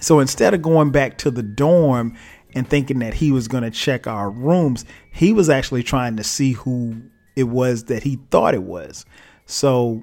So 0.00 0.20
instead 0.20 0.54
of 0.54 0.62
going 0.62 0.90
back 0.90 1.18
to 1.18 1.30
the 1.30 1.42
dorm 1.42 2.16
and 2.54 2.68
thinking 2.68 3.00
that 3.00 3.14
he 3.14 3.32
was 3.32 3.48
to 3.48 3.70
check 3.70 4.06
our 4.06 4.30
rooms, 4.30 4.84
he 5.12 5.32
was 5.32 5.48
actually 5.48 5.82
trying 5.82 6.16
to 6.16 6.24
see 6.24 6.52
who 6.52 7.02
it 7.34 7.44
was 7.44 7.84
that 7.84 8.02
he 8.02 8.16
thought 8.30 8.54
it 8.54 8.62
was. 8.62 9.04
So 9.46 10.02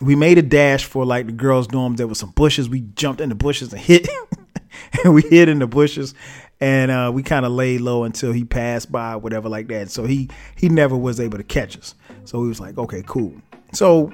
we 0.00 0.14
made 0.14 0.38
a 0.38 0.42
dash 0.42 0.84
for 0.84 1.04
like 1.04 1.26
the 1.26 1.32
girls' 1.32 1.66
dorm. 1.66 1.96
There 1.96 2.06
was 2.06 2.18
some 2.18 2.30
bushes. 2.30 2.68
We 2.68 2.80
jumped 2.80 3.20
in 3.20 3.28
the 3.28 3.34
bushes 3.34 3.72
and 3.72 3.80
hit, 3.80 4.08
and 5.04 5.14
we 5.14 5.22
hid 5.22 5.48
in 5.48 5.58
the 5.58 5.66
bushes, 5.66 6.14
and 6.60 6.90
uh, 6.90 7.10
we 7.14 7.22
kind 7.22 7.46
of 7.46 7.52
laid 7.52 7.80
low 7.80 8.04
until 8.04 8.32
he 8.32 8.44
passed 8.44 8.90
by, 8.90 9.16
whatever 9.16 9.48
like 9.48 9.68
that. 9.68 9.90
So 9.90 10.04
he 10.04 10.28
he 10.56 10.68
never 10.68 10.96
was 10.96 11.20
able 11.20 11.38
to 11.38 11.44
catch 11.44 11.78
us. 11.78 11.94
So 12.24 12.42
he 12.42 12.48
was 12.48 12.60
like, 12.60 12.76
okay, 12.78 13.02
cool. 13.06 13.32
So 13.72 14.12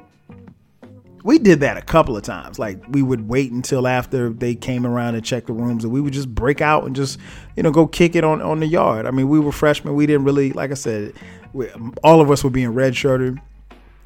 we 1.24 1.38
did 1.38 1.60
that 1.60 1.78
a 1.78 1.82
couple 1.82 2.16
of 2.16 2.22
times. 2.22 2.58
Like 2.58 2.78
we 2.88 3.02
would 3.02 3.28
wait 3.28 3.50
until 3.50 3.88
after 3.88 4.28
they 4.28 4.54
came 4.54 4.86
around 4.86 5.14
and 5.14 5.24
check 5.24 5.46
the 5.46 5.54
rooms, 5.54 5.82
and 5.84 5.92
we 5.92 6.00
would 6.00 6.12
just 6.12 6.32
break 6.32 6.60
out 6.60 6.84
and 6.84 6.94
just 6.94 7.18
you 7.56 7.62
know 7.62 7.72
go 7.72 7.86
kick 7.86 8.14
it 8.14 8.24
on 8.24 8.42
on 8.42 8.60
the 8.60 8.66
yard. 8.66 9.06
I 9.06 9.10
mean, 9.10 9.28
we 9.28 9.40
were 9.40 9.52
freshmen. 9.52 9.94
We 9.94 10.06
didn't 10.06 10.24
really, 10.24 10.52
like 10.52 10.70
I 10.70 10.74
said, 10.74 11.14
we, 11.52 11.70
all 12.02 12.20
of 12.20 12.30
us 12.30 12.44
were 12.44 12.50
being 12.50 12.74
redshirted, 12.74 13.40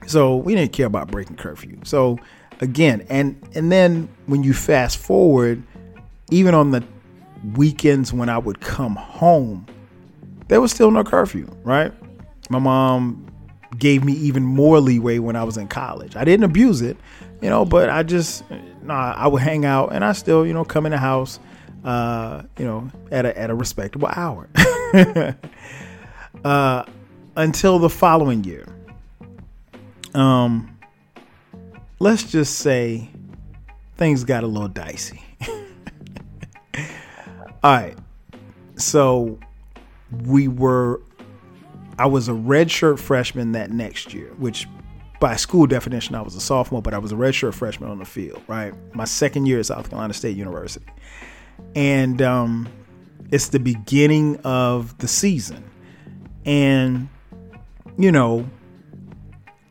so 0.07 0.37
we 0.37 0.55
didn't 0.55 0.73
care 0.73 0.87
about 0.87 1.11
breaking 1.11 1.37
curfew. 1.37 1.81
So 1.83 2.19
again, 2.61 3.05
and 3.11 3.37
and 3.55 3.73
then 3.73 4.09
when 4.27 4.45
you 4.45 4.55
fast 4.55 4.99
forward, 4.99 5.63
even 6.31 6.55
on 6.55 6.71
the 6.71 6.85
weekends 7.55 8.13
when 8.13 8.29
I 8.29 8.39
would 8.39 8.61
come 8.61 8.97
home, 8.97 9.67
there 10.49 10.61
was 10.61 10.73
still 10.73 10.91
no 10.91 11.05
curfew. 11.05 11.49
Right? 11.65 11.93
My 12.51 12.59
mom 12.59 13.27
gave 13.77 14.05
me 14.05 14.13
even 14.15 14.43
more 14.43 14.81
leeway 14.81 15.19
when 15.19 15.37
I 15.37 15.45
was 15.45 15.57
in 15.57 15.69
college. 15.69 16.17
I 16.17 16.25
didn't 16.25 16.45
abuse 16.45 16.81
it, 16.81 16.97
you 17.41 17.49
know, 17.49 17.65
but 17.65 17.91
I 17.91 18.03
just, 18.03 18.45
nah, 18.83 19.13
I 19.17 19.27
would 19.27 19.43
hang 19.43 19.65
out 19.65 19.93
and 19.93 20.05
I 20.05 20.13
still, 20.13 20.47
you 20.47 20.53
know, 20.53 20.65
come 20.65 20.87
in 20.87 20.93
the 20.93 20.99
house, 20.99 21.39
uh, 21.85 22.43
you 22.59 22.65
know, 22.65 22.91
at 23.11 23.27
a, 23.27 23.39
at 23.39 23.51
a 23.51 23.55
respectable 23.55 24.09
hour. 24.09 24.49
uh, 26.45 26.85
until 27.37 27.79
the 27.79 27.91
following 27.91 28.43
year. 28.45 28.67
Um, 30.15 30.79
let's 32.01 32.25
just 32.25 32.59
say 32.59 33.09
things 33.97 34.25
got 34.25 34.45
a 34.45 34.47
little 34.47 34.69
dicey. 34.69 35.23
All 37.63 37.73
right. 37.73 37.99
So 38.77 39.39
we 40.25 40.49
were 40.49 41.01
I 41.99 42.07
was 42.07 42.29
a 42.29 42.33
redshirt 42.33 43.01
freshman 43.01 43.53
that 43.53 43.71
next 43.71 44.15
year, 44.15 44.29
which 44.39 44.69
by 45.19 45.35
school 45.35 45.67
definition, 45.67 46.15
I 46.15 46.23
was 46.23 46.37
a 46.37 46.41
sophomore, 46.41 46.81
but 46.81 46.95
I 46.95 46.99
was 46.99 47.11
a 47.11 47.17
redshirt 47.17 47.55
freshman 47.55 47.91
on 47.91 47.99
the 47.99 48.05
field, 48.05 48.41
right? 48.47 48.73
My 48.95 49.05
second 49.05 49.47
year 49.47 49.59
at 49.59 49.67
South 49.67 49.91
Carolina 49.91 50.15
State 50.15 50.37
University. 50.37 50.87
And 51.75 52.23
um, 52.23 52.69
it's 53.33 53.49
the 53.49 53.59
beginning 53.59 54.37
of 54.45 54.97
the 54.99 55.09
season. 55.09 55.69
And, 56.45 57.09
you 57.97 58.13
know, 58.13 58.49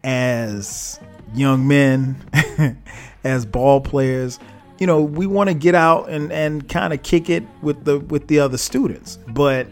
as 0.03 0.99
young 1.33 1.65
men, 1.65 2.21
as 3.23 3.45
ball 3.45 3.79
players, 3.79 4.37
you 4.79 4.87
know, 4.87 5.01
we 5.01 5.25
want 5.25 5.49
to 5.49 5.53
get 5.53 5.75
out 5.75 6.09
and, 6.09 6.31
and 6.31 6.67
kind 6.69 6.93
of 6.93 7.03
kick 7.03 7.29
it 7.29 7.43
with 7.61 7.85
the 7.85 7.99
with 7.99 8.27
the 8.27 8.39
other 8.39 8.57
students. 8.57 9.17
But 9.27 9.67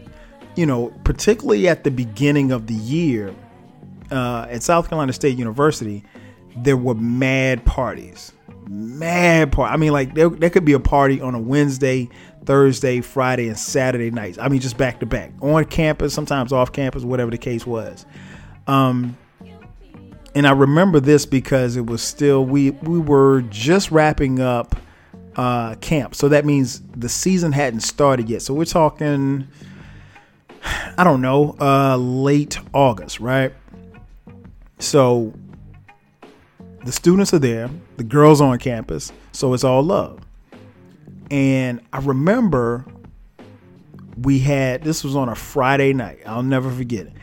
you 0.55 0.65
know, 0.65 0.93
particularly 1.03 1.67
at 1.67 1.83
the 1.83 1.91
beginning 1.91 2.51
of 2.51 2.67
the 2.67 2.73
year 2.73 3.33
uh, 4.11 4.47
at 4.49 4.63
South 4.63 4.89
Carolina 4.89 5.13
State 5.13 5.37
University, 5.37 6.03
there 6.57 6.77
were 6.77 6.95
mad 6.95 7.65
parties. 7.65 8.31
Mad 8.67 9.51
party. 9.51 9.73
I 9.73 9.77
mean, 9.77 9.91
like 9.91 10.15
there, 10.15 10.29
there 10.29 10.49
could 10.49 10.65
be 10.65 10.73
a 10.73 10.79
party 10.79 11.21
on 11.21 11.35
a 11.35 11.39
Wednesday, 11.39 12.09
Thursday, 12.45 13.01
Friday, 13.01 13.47
and 13.47 13.57
Saturday 13.57 14.09
nights. 14.09 14.37
I 14.39 14.47
mean, 14.47 14.59
just 14.59 14.77
back 14.77 14.99
to 15.01 15.05
back 15.05 15.31
on 15.41 15.65
campus, 15.65 16.13
sometimes 16.13 16.51
off 16.51 16.71
campus, 16.71 17.03
whatever 17.03 17.29
the 17.29 17.37
case 17.37 17.67
was. 17.67 18.05
Um, 18.65 19.17
and 20.33 20.47
I 20.47 20.51
remember 20.51 20.99
this 20.99 21.25
because 21.25 21.77
it 21.77 21.85
was 21.85 22.01
still 22.01 22.43
we 22.43 22.71
we 22.71 22.97
were 22.97 23.41
just 23.43 23.91
wrapping 23.91 24.39
up 24.39 24.75
uh, 25.35 25.75
camp, 25.75 26.15
so 26.15 26.29
that 26.29 26.45
means 26.45 26.81
the 26.95 27.09
season 27.09 27.51
hadn't 27.51 27.81
started 27.81 28.29
yet. 28.29 28.41
So 28.41 28.53
we're 28.53 28.65
talking 28.65 29.47
I 30.97 31.03
don't 31.03 31.21
know, 31.21 31.55
uh, 31.59 31.97
late 31.97 32.57
August, 32.73 33.19
right? 33.19 33.53
So 34.79 35.33
the 36.83 36.91
students 36.91 37.33
are 37.33 37.39
there, 37.39 37.69
the 37.97 38.03
girls 38.03 38.41
on 38.41 38.57
campus, 38.59 39.11
so 39.31 39.53
it's 39.53 39.63
all 39.63 39.83
love. 39.83 40.21
And 41.31 41.81
I 41.91 41.99
remember 41.99 42.85
we 44.21 44.39
had 44.39 44.83
this 44.83 45.03
was 45.03 45.15
on 45.15 45.29
a 45.29 45.35
Friday 45.35 45.93
night. 45.93 46.19
I'll 46.25 46.43
never 46.43 46.71
forget 46.71 47.07
it. 47.07 47.13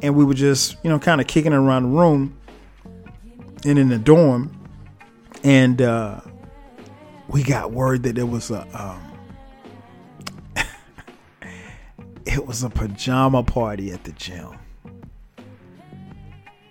And 0.00 0.16
we 0.16 0.24
were 0.24 0.34
just, 0.34 0.76
you 0.82 0.90
know, 0.90 0.98
kind 0.98 1.20
of 1.20 1.26
kicking 1.26 1.52
around 1.52 1.82
the 1.84 1.88
room 1.98 2.38
and 3.64 3.78
in 3.78 3.88
the 3.88 3.98
dorm. 3.98 4.54
And 5.42 5.82
uh, 5.82 6.20
we 7.28 7.42
got 7.42 7.72
word 7.72 8.02
that 8.04 8.14
there 8.16 8.26
was 8.26 8.50
a 8.50 8.66
um, 8.74 9.02
it 12.26 12.46
was 12.46 12.62
a 12.62 12.70
pajama 12.70 13.42
party 13.42 13.92
at 13.92 14.04
the 14.04 14.12
gym. 14.12 14.58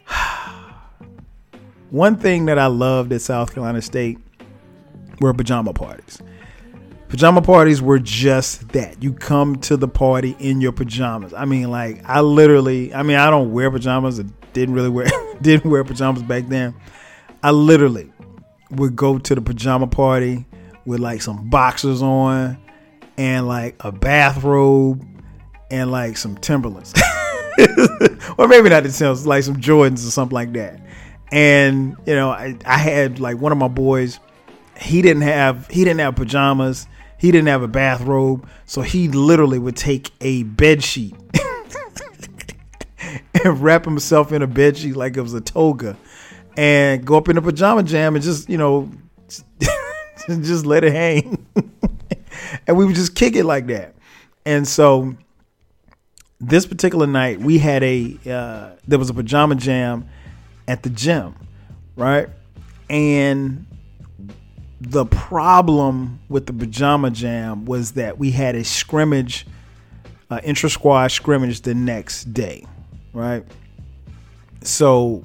One 1.90 2.18
thing 2.18 2.46
that 2.48 2.58
I 2.60 2.66
loved 2.66 3.14
at 3.14 3.22
South 3.22 3.54
Carolina 3.54 3.82
State 3.82 4.18
were 5.22 5.34
pajama 5.34 5.74
parties. 5.74 6.22
Pajama 7.10 7.42
parties 7.42 7.82
were 7.82 8.00
just 8.00 8.70
that. 8.70 9.02
You 9.02 9.14
come 9.14 9.56
to 9.60 9.78
the 9.78 9.88
party 9.88 10.36
in 10.40 10.60
your 10.60 10.74
pajamas. 10.74 11.34
I 11.34 11.46
mean, 11.46 11.72
like 11.72 12.02
I 12.04 12.20
literally, 12.20 12.94
I 12.94 13.04
mean, 13.04 13.16
I 13.16 13.30
don't 13.30 13.54
wear 13.54 13.72
pajamas. 13.72 14.20
I 14.20 14.24
didn't 14.52 14.76
really 14.76 14.90
wear 14.90 15.08
didn't 15.42 15.70
wear 15.70 15.84
pajamas 15.84 16.24
back 16.24 16.48
then. 16.48 16.76
I 17.44 17.52
literally 17.52 18.12
would 18.72 18.96
go 18.96 19.18
to 19.18 19.36
the 19.36 19.42
pajama 19.42 19.88
party 19.88 20.46
with 20.88 21.01
like 21.01 21.22
some 21.22 21.50
boxers 21.50 22.01
on 22.01 22.58
and 23.17 23.46
like 23.46 23.75
a 23.82 23.91
bathrobe 23.91 25.06
and 25.70 25.91
like 25.91 26.15
some 26.15 26.38
Timberlands, 26.38 26.94
or 28.38 28.48
maybe 28.48 28.70
not 28.70 28.84
the 28.84 28.89
Timberlands, 28.89 29.27
like 29.27 29.44
some 29.44 29.58
Jordans 29.58 30.08
or 30.08 30.12
something 30.12 30.34
like 30.34 30.53
that. 30.53 30.79
And 31.29 31.98
you 32.06 32.15
know, 32.15 32.29
I, 32.29 32.58
I 32.65 32.77
had 32.77 33.20
like 33.20 33.38
one 33.38 33.51
of 33.51 33.58
my 33.58 33.67
boys. 33.67 34.22
He 34.79 35.01
didn't 35.01 35.24
have 35.24 35.67
he 35.67 35.84
didn't 35.84 36.00
have 36.00 36.15
pajamas. 36.15 36.88
He 37.20 37.32
didn't 37.32 37.50
have 37.50 37.63
a 37.63 37.67
bathrobe, 37.67 38.48
so 38.65 38.82
he 38.82 39.10
literally 39.10 39.60
would 39.60 39.75
take 39.75 40.12
a 40.22 40.44
bed 40.44 40.84
sheet 40.84 41.15
and 43.44 43.62
wrap 43.62 43.84
himself 43.84 44.32
in 44.32 44.44
a 44.44 44.48
bed 44.48 44.77
sheet 44.77 44.96
like 44.96 45.17
it 45.17 45.22
was 45.22 45.34
a 45.34 45.41
toga, 45.41 45.98
and 46.56 47.03
go 47.03 47.17
up 47.17 47.27
in 47.27 47.36
a 47.36 47.41
pajama 47.41 47.84
jam 47.84 48.15
and 48.15 48.24
just 48.24 48.48
you 48.48 48.58
know 48.58 48.89
just 50.41 50.65
let 50.65 50.84
it 50.84 50.93
hang. 50.93 51.46
and 52.67 52.77
we 52.77 52.86
would 52.86 52.96
just 52.96 53.15
kick 53.15 53.36
it 53.36 53.46
like 53.46 53.67
that. 53.67 53.96
And 54.46 54.67
so 54.67 55.15
this 56.39 56.65
particular 56.65 57.07
night 57.07 57.39
we 57.39 57.57
had 57.57 57.84
a 57.84 58.17
uh, 58.29 58.69
there 58.88 59.00
was 59.00 59.10
a 59.10 59.13
pajama 59.13 59.55
jam 59.55 60.07
at 60.67 60.84
the 60.84 60.89
gym, 60.89 61.36
right? 61.96 62.29
And 62.89 63.65
the 64.79 65.05
problem 65.05 66.19
with 66.29 66.46
the 66.46 66.53
pajama 66.53 67.12
jam 67.12 67.65
was 67.65 67.93
that 67.93 68.17
we 68.17 68.31
had 68.31 68.55
a 68.55 68.63
scrimmage, 68.63 69.48
uh, 70.29 70.39
intra 70.43 70.69
squad 70.69 71.07
scrimmage 71.07 71.62
the 71.62 71.74
next 71.74 72.34
day, 72.34 72.65
right? 73.13 73.43
So, 74.62 75.24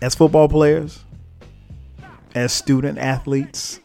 as 0.00 0.14
football 0.14 0.48
players, 0.48 1.04
as 2.34 2.52
student 2.52 2.98
athletes, 2.98 3.80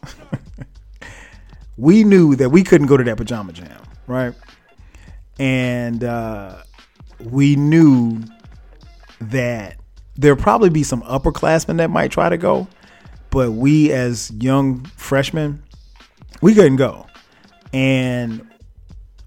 we 1.76 2.04
knew 2.04 2.36
that 2.36 2.50
we 2.50 2.62
couldn't 2.62 2.86
go 2.86 2.96
to 2.96 3.04
that 3.04 3.16
pajama 3.16 3.52
jam, 3.52 3.82
right? 4.06 4.34
And 5.38 6.04
uh, 6.04 6.62
we 7.20 7.56
knew 7.56 8.22
that 9.20 9.76
there'll 10.16 10.36
probably 10.36 10.70
be 10.70 10.82
some 10.82 11.02
upperclassmen 11.02 11.78
that 11.78 11.90
might 11.90 12.10
try 12.10 12.28
to 12.28 12.36
go, 12.36 12.68
but 13.30 13.52
we 13.52 13.92
as 13.92 14.30
young 14.30 14.84
freshmen, 14.96 15.62
we 16.40 16.54
couldn't 16.54 16.76
go. 16.76 17.06
And 17.72 18.46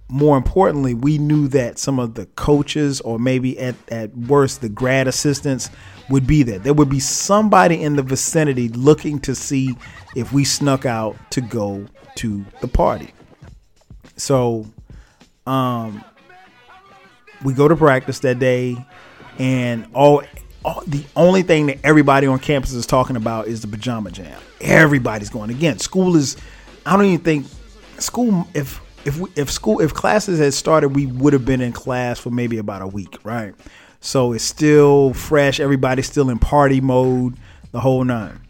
more 0.09 0.37
importantly, 0.37 0.93
we 0.93 1.17
knew 1.17 1.47
that 1.49 1.77
some 1.77 1.99
of 1.99 2.13
the 2.13 2.25
coaches 2.27 3.01
or 3.01 3.19
maybe 3.19 3.59
at, 3.59 3.75
at 3.89 4.15
worst 4.15 4.61
the 4.61 4.69
grad 4.69 5.07
assistants 5.07 5.69
would 6.09 6.25
be 6.25 6.43
there. 6.43 6.59
There 6.59 6.73
would 6.73 6.89
be 6.89 7.01
somebody 7.01 7.81
in 7.81 7.97
the 7.97 8.03
vicinity 8.03 8.69
looking 8.69 9.19
to 9.21 9.35
see 9.35 9.75
if 10.15 10.31
we 10.31 10.45
snuck 10.45 10.85
out 10.85 11.17
to 11.31 11.41
go 11.41 11.85
to 12.15 12.45
the 12.61 12.67
party. 12.67 13.13
So 14.15 14.65
um 15.45 16.03
we 17.43 17.53
go 17.53 17.67
to 17.67 17.75
practice 17.75 18.19
that 18.19 18.39
day 18.39 18.77
and 19.37 19.87
all 19.93 20.23
the 20.87 21.05
only 21.15 21.43
thing 21.43 21.67
that 21.67 21.79
everybody 21.83 22.27
on 22.27 22.39
campus 22.39 22.73
is 22.73 22.85
talking 22.85 23.15
about 23.15 23.47
is 23.47 23.61
the 23.61 23.67
pajama 23.67 24.11
jam. 24.11 24.39
Everybody's 24.61 25.29
going 25.29 25.49
again. 25.49 25.79
School 25.79 26.15
is. 26.15 26.37
I 26.85 26.95
don't 26.95 27.05
even 27.05 27.23
think 27.23 27.45
school. 27.99 28.47
If 28.53 28.81
if 29.07 29.17
we, 29.17 29.29
if 29.35 29.49
school 29.49 29.79
if 29.79 29.93
classes 29.93 30.39
had 30.39 30.53
started, 30.53 30.89
we 30.89 31.05
would 31.05 31.31
have 31.31 31.45
been 31.45 31.61
in 31.61 31.71
class 31.71 32.19
for 32.19 32.29
maybe 32.29 32.57
about 32.57 32.81
a 32.81 32.87
week, 32.87 33.17
right? 33.23 33.55
So 34.01 34.33
it's 34.33 34.43
still 34.43 35.13
fresh. 35.13 35.59
Everybody's 35.59 36.07
still 36.07 36.29
in 36.29 36.39
party 36.39 36.81
mode, 36.81 37.37
the 37.71 37.79
whole 37.79 38.03
nine. 38.03 38.41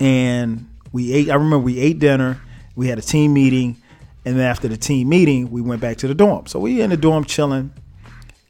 And 0.00 0.68
we 0.92 1.12
ate. 1.12 1.30
I 1.30 1.34
remember 1.34 1.60
we 1.60 1.78
ate 1.78 2.00
dinner. 2.00 2.40
We 2.74 2.88
had 2.88 2.98
a 2.98 3.02
team 3.02 3.32
meeting, 3.32 3.76
and 4.24 4.36
then 4.36 4.44
after 4.44 4.66
the 4.66 4.76
team 4.76 5.08
meeting, 5.08 5.50
we 5.50 5.60
went 5.60 5.80
back 5.80 5.98
to 5.98 6.08
the 6.08 6.14
dorm. 6.14 6.46
So 6.46 6.58
we 6.58 6.80
in 6.80 6.90
the 6.90 6.96
dorm 6.96 7.24
chilling 7.24 7.72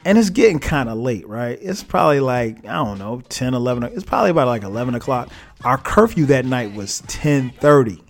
and 0.04 0.16
it's 0.16 0.30
getting 0.30 0.58
kind 0.58 0.88
of 0.88 0.96
late, 0.96 1.28
right? 1.28 1.58
It's 1.60 1.82
probably 1.82 2.20
like, 2.20 2.64
I 2.64 2.72
don't 2.72 2.98
know, 2.98 3.20
10, 3.28 3.52
11. 3.52 3.84
It's 3.84 4.04
probably 4.04 4.30
about 4.30 4.46
like 4.46 4.62
11 4.62 4.94
o'clock. 4.94 5.30
Our 5.64 5.76
curfew 5.76 6.24
that 6.26 6.46
night 6.46 6.74
was 6.74 7.02
1030 7.02 8.02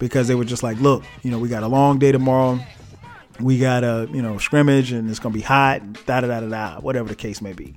because 0.00 0.26
they 0.26 0.34
were 0.34 0.44
just 0.44 0.64
like, 0.64 0.80
look, 0.80 1.04
you 1.22 1.30
know, 1.30 1.38
we 1.38 1.48
got 1.48 1.62
a 1.62 1.68
long 1.68 2.00
day 2.00 2.10
tomorrow. 2.10 2.58
We 3.38 3.58
got 3.58 3.84
a, 3.84 4.08
you 4.12 4.20
know, 4.20 4.38
scrimmage 4.38 4.90
and 4.90 5.08
it's 5.08 5.20
going 5.20 5.32
to 5.32 5.38
be 5.38 5.44
hot, 5.44 5.80
da 6.06 6.20
da 6.20 6.26
da 6.26 6.40
da 6.40 6.80
whatever 6.80 7.08
the 7.08 7.14
case 7.14 7.40
may 7.40 7.52
be. 7.52 7.76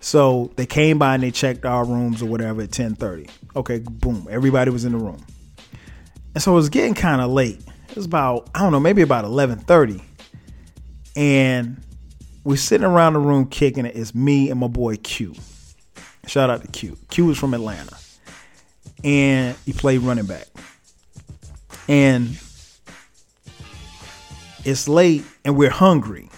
So 0.00 0.52
they 0.56 0.66
came 0.66 0.98
by 0.98 1.14
and 1.14 1.22
they 1.22 1.30
checked 1.30 1.64
our 1.64 1.84
rooms 1.84 2.22
or 2.22 2.26
whatever 2.26 2.60
at 2.60 2.76
1030. 2.76 3.28
Okay, 3.56 3.78
boom, 3.78 4.26
everybody 4.30 4.70
was 4.70 4.84
in 4.84 4.92
the 4.92 4.98
room. 4.98 5.24
And 6.34 6.42
so 6.42 6.52
it 6.52 6.56
was 6.56 6.68
getting 6.68 6.94
kind 6.94 7.20
of 7.20 7.30
late. 7.30 7.60
It 7.88 7.96
was 7.96 8.06
about, 8.06 8.50
I 8.54 8.60
don't 8.60 8.72
know, 8.72 8.80
maybe 8.80 9.02
about 9.02 9.24
1130. 9.24 10.02
And 11.14 11.82
we're 12.42 12.56
sitting 12.56 12.86
around 12.86 13.12
the 13.12 13.20
room 13.20 13.46
kicking 13.46 13.86
it. 13.86 13.94
It's 13.94 14.14
me 14.14 14.50
and 14.50 14.58
my 14.58 14.66
boy 14.66 14.96
Q. 14.96 15.34
Shout 16.26 16.50
out 16.50 16.62
to 16.62 16.68
Q. 16.68 16.96
Q 17.10 17.30
is 17.30 17.38
from 17.38 17.54
Atlanta. 17.54 17.96
And 19.04 19.56
he 19.64 19.72
played 19.72 20.00
running 20.00 20.26
back. 20.26 20.46
And 21.88 22.38
it's 24.64 24.88
late 24.88 25.24
and 25.44 25.56
we're 25.56 25.70
hungry. 25.70 26.28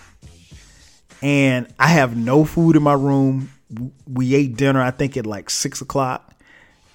And 1.22 1.72
I 1.78 1.88
have 1.88 2.16
no 2.16 2.44
food 2.44 2.76
in 2.76 2.83
my 2.83 2.92
room. 2.92 3.50
We 4.07 4.35
ate 4.35 4.57
dinner, 4.57 4.80
I 4.80 4.90
think, 4.90 5.16
at 5.16 5.26
like 5.26 5.50
six 5.50 5.80
o'clock. 5.80 6.35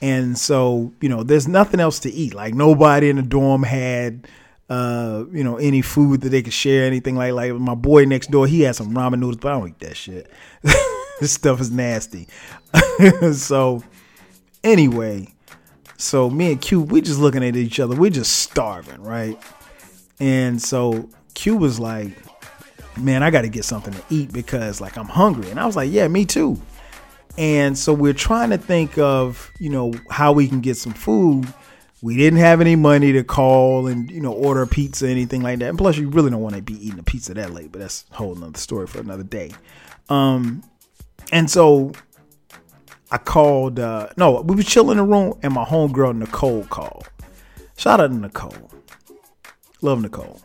And 0.02 0.38
so, 0.38 0.94
you 1.02 1.10
know, 1.10 1.24
there's 1.24 1.48
nothing 1.48 1.80
else 1.80 2.00
to 2.00 2.12
eat. 2.12 2.34
Like 2.34 2.54
nobody 2.54 3.10
in 3.10 3.18
the 3.18 3.22
dorm 3.22 3.64
had 3.64 4.28
uh, 4.70 5.26
you 5.32 5.44
know, 5.44 5.58
any 5.58 5.82
food 5.82 6.22
that 6.22 6.30
they 6.30 6.44
could 6.44 6.54
share, 6.54 6.86
anything 6.86 7.16
like 7.16 7.34
like 7.34 7.54
my 7.54 7.74
boy 7.74 8.06
next 8.06 8.30
door, 8.30 8.46
he 8.46 8.62
had 8.62 8.76
some 8.76 8.94
ramen 8.94 9.20
noodles, 9.20 9.38
but 9.38 9.52
I 9.52 9.60
don't 9.60 9.70
eat 9.70 9.80
that 9.80 9.98
shit. 9.98 10.32
this 11.20 11.32
stuff 11.32 11.60
is 11.60 11.72
nasty. 11.72 12.28
so 13.34 13.84
anyway, 14.64 15.28
so 16.00 16.30
me 16.30 16.54
and 16.54 16.62
Q, 16.62 16.82
we 16.82 17.02
just 17.02 17.20
looking 17.20 17.44
at 17.44 17.56
each 17.56 17.80
other, 17.80 17.96
we're 17.96 18.10
just 18.10 18.40
starving, 18.40 19.02
right? 19.02 19.38
And 20.20 20.62
so 20.62 21.10
Q 21.34 21.58
was 21.58 21.80
like, 21.80 22.12
Man, 22.98 23.24
I 23.24 23.30
gotta 23.30 23.48
get 23.48 23.64
something 23.64 23.94
to 23.94 24.04
eat 24.10 24.34
because 24.34 24.82
like 24.82 24.98
I'm 24.98 25.08
hungry. 25.08 25.50
And 25.50 25.60
I 25.60 25.66
was 25.66 25.76
like, 25.76 25.92
Yeah, 25.92 26.08
me 26.08 26.26
too. 26.26 26.60
And 27.38 27.78
so 27.78 27.94
we're 27.94 28.14
trying 28.14 28.50
to 28.50 28.58
think 28.58 28.98
of, 28.98 29.52
you 29.60 29.70
know, 29.70 29.94
how 30.10 30.34
we 30.34 30.48
can 30.48 30.62
get 30.62 30.78
some 30.78 30.94
food 30.94 31.54
we 32.02 32.16
didn't 32.16 32.40
have 32.40 32.62
any 32.62 32.76
money 32.76 33.12
to 33.12 33.24
call 33.24 33.88
and 33.88 34.10
you 34.10 34.22
know 34.22 34.32
order 34.32 34.66
pizza 34.66 35.08
anything 35.08 35.42
like 35.42 35.60
that 35.60 35.70
and 35.70 35.78
plus 35.78 35.98
you 35.98 36.10
really 36.10 36.30
don't 36.30 36.42
want 36.42 36.56
to 36.56 36.62
be 36.62 36.74
eating 36.86 37.00
a 37.00 37.04
pizza 37.04 37.34
that 37.34 37.52
late 37.52 37.72
but 37.72 37.80
that's 37.80 38.06
a 38.12 38.16
whole 38.16 38.36
nother 38.36 38.58
story 38.58 38.88
for 38.88 39.00
another 39.00 39.24
day 39.24 39.52
um 40.10 40.64
and 41.32 41.50
so 41.50 41.92
i 43.12 43.18
called 43.18 43.80
uh 43.80 44.08
no 44.18 44.42
we 44.42 44.56
were 44.56 44.64
chilling 44.64 44.98
in 44.98 44.98
the 44.98 45.04
room 45.04 45.38
and 45.44 45.54
my 45.54 45.64
homegirl 45.66 46.16
nicole 46.16 46.64
called 46.66 47.10
shout 47.78 48.00
out 48.00 48.08
to 48.08 48.14
nicole 48.14 48.72
love 49.82 50.02
nicole 50.02 50.42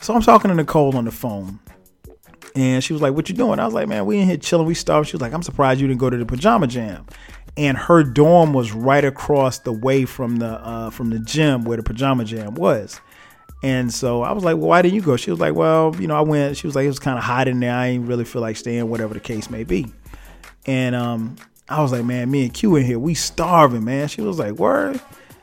so 0.00 0.14
i'm 0.14 0.22
talking 0.22 0.48
to 0.48 0.54
nicole 0.54 0.96
on 0.96 1.04
the 1.04 1.10
phone 1.10 1.58
and 2.54 2.82
she 2.82 2.92
was 2.92 3.02
like 3.02 3.14
what 3.14 3.28
you 3.28 3.34
doing 3.34 3.58
i 3.58 3.64
was 3.64 3.74
like 3.74 3.88
man 3.88 4.06
we 4.06 4.18
in 4.18 4.26
here 4.26 4.36
chilling 4.36 4.66
we 4.66 4.74
starved 4.74 5.08
she 5.08 5.14
was 5.14 5.22
like 5.22 5.32
i'm 5.32 5.42
surprised 5.42 5.80
you 5.80 5.86
didn't 5.86 6.00
go 6.00 6.10
to 6.10 6.16
the 6.16 6.26
pajama 6.26 6.66
jam 6.66 7.06
and 7.56 7.76
her 7.76 8.02
dorm 8.02 8.52
was 8.52 8.72
right 8.72 9.04
across 9.04 9.60
the 9.60 9.72
way 9.72 10.04
from 10.04 10.36
the 10.36 10.46
uh, 10.46 10.90
from 10.90 11.10
the 11.10 11.18
gym 11.18 11.64
where 11.64 11.76
the 11.76 11.82
pajama 11.82 12.24
jam 12.24 12.54
was. 12.54 13.00
And 13.62 13.92
so 13.92 14.22
I 14.22 14.32
was 14.32 14.44
like, 14.44 14.58
well, 14.58 14.68
why 14.68 14.82
didn't 14.82 14.94
you 14.94 15.00
go? 15.00 15.16
She 15.16 15.30
was 15.30 15.40
like, 15.40 15.54
well, 15.54 15.96
you 15.98 16.06
know, 16.06 16.16
I 16.16 16.20
went. 16.20 16.56
She 16.56 16.66
was 16.66 16.76
like, 16.76 16.84
it 16.84 16.88
was 16.88 16.98
kind 16.98 17.16
of 17.16 17.24
hot 17.24 17.48
in 17.48 17.58
there. 17.60 17.74
I 17.74 17.92
didn't 17.92 18.06
really 18.06 18.24
feel 18.24 18.42
like 18.42 18.56
staying, 18.56 18.88
whatever 18.88 19.14
the 19.14 19.20
case 19.20 19.48
may 19.48 19.64
be. 19.64 19.86
And 20.66 20.94
um, 20.94 21.36
I 21.68 21.80
was 21.80 21.92
like, 21.92 22.04
man, 22.04 22.30
me 22.30 22.44
and 22.44 22.54
Q 22.54 22.76
in 22.76 22.84
here, 22.84 22.98
we 22.98 23.14
starving, 23.14 23.84
man. 23.84 24.08
She 24.08 24.20
was 24.20 24.38
like, 24.38 24.54
word. 24.54 25.00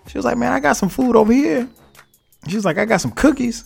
She 0.07 0.17
was 0.17 0.25
like, 0.25 0.37
man, 0.37 0.51
I 0.51 0.59
got 0.59 0.73
some 0.73 0.89
food 0.89 1.15
over 1.15 1.31
here. 1.31 1.69
She 2.47 2.55
was 2.55 2.65
like, 2.65 2.77
I 2.77 2.85
got 2.85 3.01
some 3.01 3.11
cookies. 3.11 3.63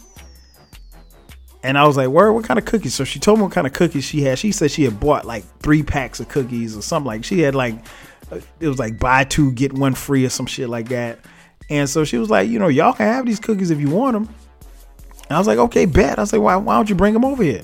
And 1.63 1.77
I 1.77 1.87
was 1.87 1.97
like, 1.97 2.09
word, 2.09 2.33
what 2.33 2.45
kind 2.45 2.59
of 2.59 2.65
cookies? 2.65 2.93
So 2.93 3.03
she 3.03 3.19
told 3.19 3.39
me 3.39 3.43
what 3.43 3.51
kind 3.51 3.65
of 3.65 3.73
cookies 3.73 4.03
she 4.03 4.21
had. 4.21 4.37
She 4.37 4.51
said 4.51 4.69
she 4.69 4.83
had 4.83 4.99
bought 4.99 5.25
like 5.25 5.43
three 5.59 5.81
packs 5.81 6.19
of 6.19 6.29
cookies 6.29 6.77
or 6.77 6.81
something 6.81 7.07
like. 7.07 7.25
She 7.25 7.39
had 7.39 7.55
like 7.55 7.75
it 8.59 8.67
was 8.67 8.79
like 8.79 8.99
buy 8.99 9.23
two 9.23 9.51
get 9.53 9.73
one 9.73 9.93
free 9.93 10.25
or 10.25 10.29
some 10.29 10.45
shit 10.45 10.69
like 10.69 10.89
that. 10.89 11.19
And 11.69 11.89
so 11.89 12.03
she 12.03 12.17
was 12.17 12.29
like, 12.29 12.49
you 12.49 12.59
know, 12.59 12.67
y'all 12.67 12.93
can 12.93 13.07
have 13.07 13.25
these 13.25 13.39
cookies 13.39 13.71
if 13.71 13.79
you 13.79 13.89
want 13.89 14.13
them. 14.13 14.33
And 15.27 15.35
I 15.35 15.37
was 15.37 15.47
like, 15.47 15.57
okay, 15.57 15.85
bet. 15.85 16.17
I 16.17 16.21
was 16.21 16.31
like, 16.31 16.41
why, 16.41 16.55
why 16.55 16.75
don't 16.75 16.89
you 16.89 16.95
bring 16.95 17.13
them 17.13 17.25
over 17.25 17.43
here? 17.43 17.63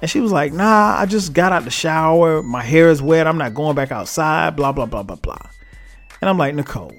And 0.00 0.10
she 0.10 0.20
was 0.20 0.32
like, 0.32 0.52
nah, 0.52 0.96
I 0.98 1.06
just 1.06 1.32
got 1.32 1.52
out 1.52 1.64
the 1.64 1.70
shower. 1.70 2.42
My 2.42 2.62
hair 2.62 2.88
is 2.88 3.02
wet. 3.02 3.26
I'm 3.26 3.38
not 3.38 3.54
going 3.54 3.76
back 3.76 3.92
outside. 3.92 4.56
Blah, 4.56 4.72
blah, 4.72 4.86
blah, 4.86 5.02
blah, 5.02 5.16
blah. 5.16 5.50
And 6.20 6.28
I'm 6.28 6.38
like, 6.38 6.54
Nicole, 6.54 6.92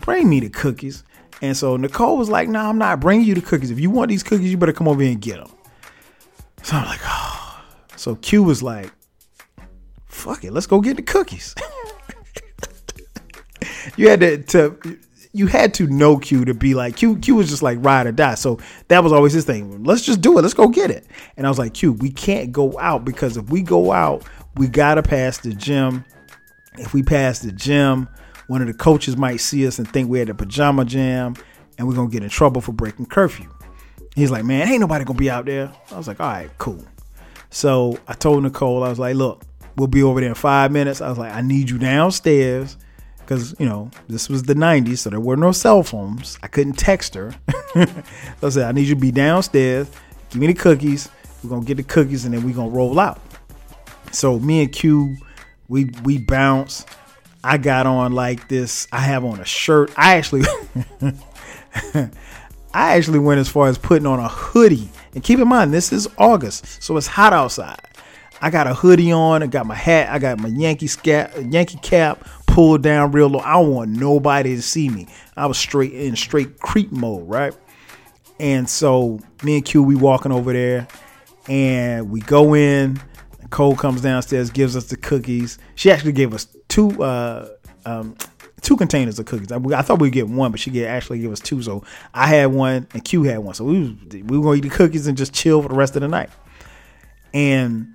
bring 0.00 0.28
me 0.28 0.40
the 0.40 0.48
cookies. 0.48 1.04
And 1.40 1.56
so 1.56 1.76
Nicole 1.76 2.16
was 2.16 2.28
like, 2.28 2.48
nah, 2.48 2.68
I'm 2.68 2.78
not 2.78 3.00
bringing 3.00 3.26
you 3.26 3.34
the 3.34 3.40
cookies. 3.40 3.70
If 3.70 3.80
you 3.80 3.90
want 3.90 4.08
these 4.10 4.22
cookies, 4.22 4.50
you 4.50 4.56
better 4.56 4.72
come 4.72 4.86
over 4.86 5.02
here 5.02 5.10
and 5.10 5.20
get 5.20 5.38
them. 5.38 5.50
So 6.62 6.76
I'm 6.76 6.86
like, 6.86 7.00
oh. 7.04 7.64
So 7.96 8.14
Q 8.16 8.44
was 8.44 8.62
like, 8.62 8.90
fuck 10.06 10.44
it, 10.44 10.52
let's 10.52 10.66
go 10.66 10.80
get 10.80 10.96
the 10.96 11.02
cookies. 11.02 11.54
you 13.96 14.08
had 14.08 14.20
to, 14.20 14.38
to 14.38 14.98
you 15.32 15.46
had 15.46 15.72
to 15.74 15.86
know 15.86 16.18
Q 16.18 16.44
to 16.44 16.54
be 16.54 16.74
like 16.74 16.96
Q. 16.96 17.16
Q 17.16 17.36
was 17.36 17.48
just 17.48 17.62
like 17.62 17.78
ride 17.80 18.06
or 18.06 18.12
die. 18.12 18.34
So 18.34 18.58
that 18.88 19.02
was 19.02 19.12
always 19.12 19.32
his 19.32 19.44
thing. 19.44 19.82
Let's 19.82 20.02
just 20.02 20.20
do 20.20 20.38
it. 20.38 20.42
Let's 20.42 20.54
go 20.54 20.68
get 20.68 20.90
it. 20.90 21.06
And 21.36 21.46
I 21.46 21.50
was 21.50 21.58
like, 21.58 21.74
Q, 21.74 21.92
we 21.92 22.10
can't 22.10 22.52
go 22.52 22.78
out 22.78 23.04
because 23.04 23.36
if 23.36 23.48
we 23.48 23.62
go 23.62 23.92
out, 23.92 24.24
we 24.56 24.68
gotta 24.68 25.02
pass 25.02 25.38
the 25.38 25.54
gym. 25.54 26.04
If 26.78 26.92
we 26.92 27.02
pass 27.02 27.40
the 27.40 27.52
gym, 27.52 28.08
one 28.48 28.60
of 28.60 28.66
the 28.66 28.74
coaches 28.74 29.16
might 29.16 29.38
see 29.38 29.66
us 29.66 29.78
and 29.78 29.90
think 29.90 30.10
we're 30.10 30.22
at 30.22 30.28
a 30.28 30.34
pajama 30.34 30.84
jam, 30.84 31.34
and 31.78 31.88
we're 31.88 31.94
gonna 31.94 32.10
get 32.10 32.22
in 32.22 32.28
trouble 32.28 32.60
for 32.60 32.72
breaking 32.72 33.06
curfew. 33.06 33.48
He's 34.14 34.30
like, 34.30 34.44
man, 34.44 34.68
ain't 34.68 34.80
nobody 34.80 35.04
gonna 35.04 35.18
be 35.18 35.30
out 35.30 35.46
there. 35.46 35.72
I 35.90 35.96
was 35.96 36.06
like, 36.06 36.20
all 36.20 36.28
right, 36.28 36.50
cool. 36.58 36.84
So 37.48 37.98
I 38.06 38.12
told 38.14 38.42
Nicole, 38.42 38.84
I 38.84 38.90
was 38.90 38.98
like, 38.98 39.14
look, 39.14 39.42
we'll 39.76 39.88
be 39.88 40.02
over 40.02 40.20
there 40.20 40.28
in 40.28 40.34
five 40.34 40.70
minutes. 40.70 41.00
I 41.00 41.08
was 41.08 41.18
like, 41.18 41.32
I 41.32 41.40
need 41.40 41.70
you 41.70 41.78
downstairs 41.78 42.76
because 43.24 43.54
you 43.58 43.66
know 43.66 43.90
this 44.08 44.28
was 44.28 44.42
the 44.42 44.54
90s 44.54 44.98
so 44.98 45.10
there 45.10 45.20
were 45.20 45.36
no 45.36 45.52
cell 45.52 45.82
phones 45.82 46.38
i 46.42 46.46
couldn't 46.48 46.74
text 46.74 47.14
her 47.14 47.34
so 47.74 47.86
i 48.42 48.48
said 48.48 48.68
i 48.68 48.72
need 48.72 48.86
you 48.86 48.94
to 48.94 49.00
be 49.00 49.10
downstairs 49.10 49.88
give 50.30 50.40
me 50.40 50.46
the 50.46 50.54
cookies 50.54 51.08
We're 51.42 51.50
gonna 51.50 51.64
get 51.64 51.76
the 51.76 51.82
cookies 51.82 52.24
and 52.24 52.34
then 52.34 52.44
we're 52.44 52.54
gonna 52.54 52.70
roll 52.70 53.00
out. 53.00 53.20
So 54.12 54.38
me 54.38 54.62
and 54.62 54.72
Q, 54.72 55.16
we 55.68 55.90
we 56.04 56.18
bounce. 56.18 56.86
I 57.44 57.58
got 57.58 57.86
on 57.86 58.12
like 58.12 58.48
this. 58.48 58.86
I 58.92 59.00
have 59.00 59.24
on 59.24 59.40
a 59.40 59.44
shirt. 59.44 59.92
I 59.96 60.16
actually 60.16 60.44
I 61.94 62.96
actually 62.96 63.18
went 63.18 63.40
as 63.40 63.48
far 63.48 63.68
as 63.68 63.76
putting 63.78 64.06
on 64.06 64.20
a 64.20 64.28
hoodie. 64.28 64.88
And 65.14 65.24
keep 65.24 65.38
in 65.40 65.48
mind, 65.48 65.74
this 65.74 65.92
is 65.92 66.08
August, 66.16 66.82
so 66.82 66.96
it's 66.96 67.06
hot 67.06 67.32
outside. 67.32 67.80
I 68.40 68.50
got 68.50 68.66
a 68.66 68.74
hoodie 68.74 69.12
on. 69.12 69.42
I 69.42 69.46
got 69.46 69.66
my 69.66 69.74
hat. 69.74 70.08
I 70.10 70.18
got 70.18 70.38
my 70.38 70.48
Yankee 70.48 70.88
cap, 70.88 71.32
Yankee 71.50 71.78
cap 71.78 72.26
pulled 72.52 72.82
down 72.82 73.10
real 73.12 73.28
low. 73.28 73.40
I 73.40 73.54
don't 73.54 73.72
want 73.72 73.90
nobody 73.90 74.54
to 74.54 74.62
see 74.62 74.90
me. 74.90 75.06
I 75.36 75.46
was 75.46 75.56
straight 75.56 75.94
in 75.94 76.14
straight 76.16 76.60
creep 76.60 76.92
mode, 76.92 77.26
right? 77.26 77.54
And 78.38 78.68
so 78.68 79.20
me 79.42 79.56
and 79.56 79.64
Q, 79.64 79.82
we 79.82 79.94
walking 79.94 80.32
over 80.32 80.52
there, 80.52 80.86
and 81.48 82.10
we 82.10 82.20
go 82.20 82.54
in. 82.54 83.00
Cole 83.48 83.74
comes 83.74 84.02
downstairs, 84.02 84.50
gives 84.50 84.76
us 84.76 84.84
the 84.84 84.96
cookies. 84.96 85.58
She 85.76 85.90
actually 85.90 86.12
gave 86.12 86.34
us 86.34 86.46
two 86.68 87.02
uh, 87.02 87.48
um, 87.86 88.16
two 88.60 88.76
containers 88.76 89.18
of 89.18 89.26
cookies. 89.26 89.50
I, 89.50 89.56
I 89.56 89.82
thought 89.82 90.00
we'd 90.00 90.12
get 90.12 90.28
one, 90.28 90.50
but 90.50 90.60
she 90.60 90.70
get 90.70 90.88
actually 90.88 91.20
gave 91.20 91.32
us 91.32 91.40
two. 91.40 91.62
So 91.62 91.84
I 92.12 92.26
had 92.26 92.46
one 92.46 92.86
and 92.92 93.02
Q 93.02 93.22
had 93.22 93.38
one. 93.38 93.54
So 93.54 93.64
we 93.64 93.80
was, 93.80 93.90
we 94.24 94.38
were 94.38 94.44
gonna 94.44 94.56
eat 94.56 94.62
the 94.62 94.68
cookies 94.68 95.06
and 95.06 95.16
just 95.16 95.32
chill 95.32 95.62
for 95.62 95.68
the 95.68 95.74
rest 95.74 95.96
of 95.96 96.02
the 96.02 96.08
night. 96.08 96.28
And 97.32 97.94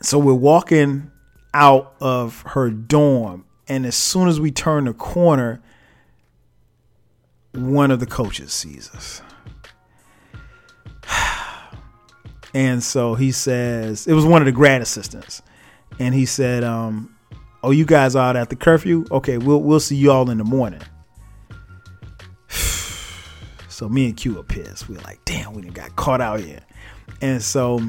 so 0.00 0.18
we're 0.18 0.32
walking 0.32 1.10
out 1.52 1.94
of 2.00 2.42
her 2.42 2.70
dorm, 2.70 3.43
and 3.68 3.86
as 3.86 3.96
soon 3.96 4.28
as 4.28 4.40
we 4.40 4.50
turn 4.50 4.84
the 4.84 4.92
corner, 4.92 5.60
one 7.52 7.90
of 7.90 8.00
the 8.00 8.06
coaches 8.06 8.52
sees 8.52 8.90
us. 8.90 9.22
And 12.56 12.84
so 12.84 13.16
he 13.16 13.32
says, 13.32 14.06
it 14.06 14.12
was 14.12 14.24
one 14.24 14.40
of 14.40 14.46
the 14.46 14.52
grad 14.52 14.80
assistants. 14.80 15.42
And 15.98 16.14
he 16.14 16.24
said, 16.24 16.62
um, 16.62 17.14
Oh, 17.64 17.70
you 17.70 17.86
guys 17.86 18.14
are 18.14 18.28
out 18.28 18.36
at 18.36 18.50
the 18.50 18.56
curfew? 18.56 19.06
Okay, 19.10 19.38
we'll 19.38 19.62
we'll 19.62 19.80
see 19.80 19.96
you 19.96 20.12
all 20.12 20.28
in 20.28 20.36
the 20.36 20.44
morning. 20.44 20.82
so 23.70 23.88
me 23.88 24.04
and 24.04 24.14
Q 24.18 24.38
are 24.38 24.42
pissed. 24.42 24.86
We're 24.86 25.00
like, 25.00 25.24
damn, 25.24 25.54
we 25.54 25.62
done 25.62 25.72
got 25.72 25.96
caught 25.96 26.20
out 26.20 26.40
here. 26.40 26.60
And 27.22 27.42
so 27.42 27.80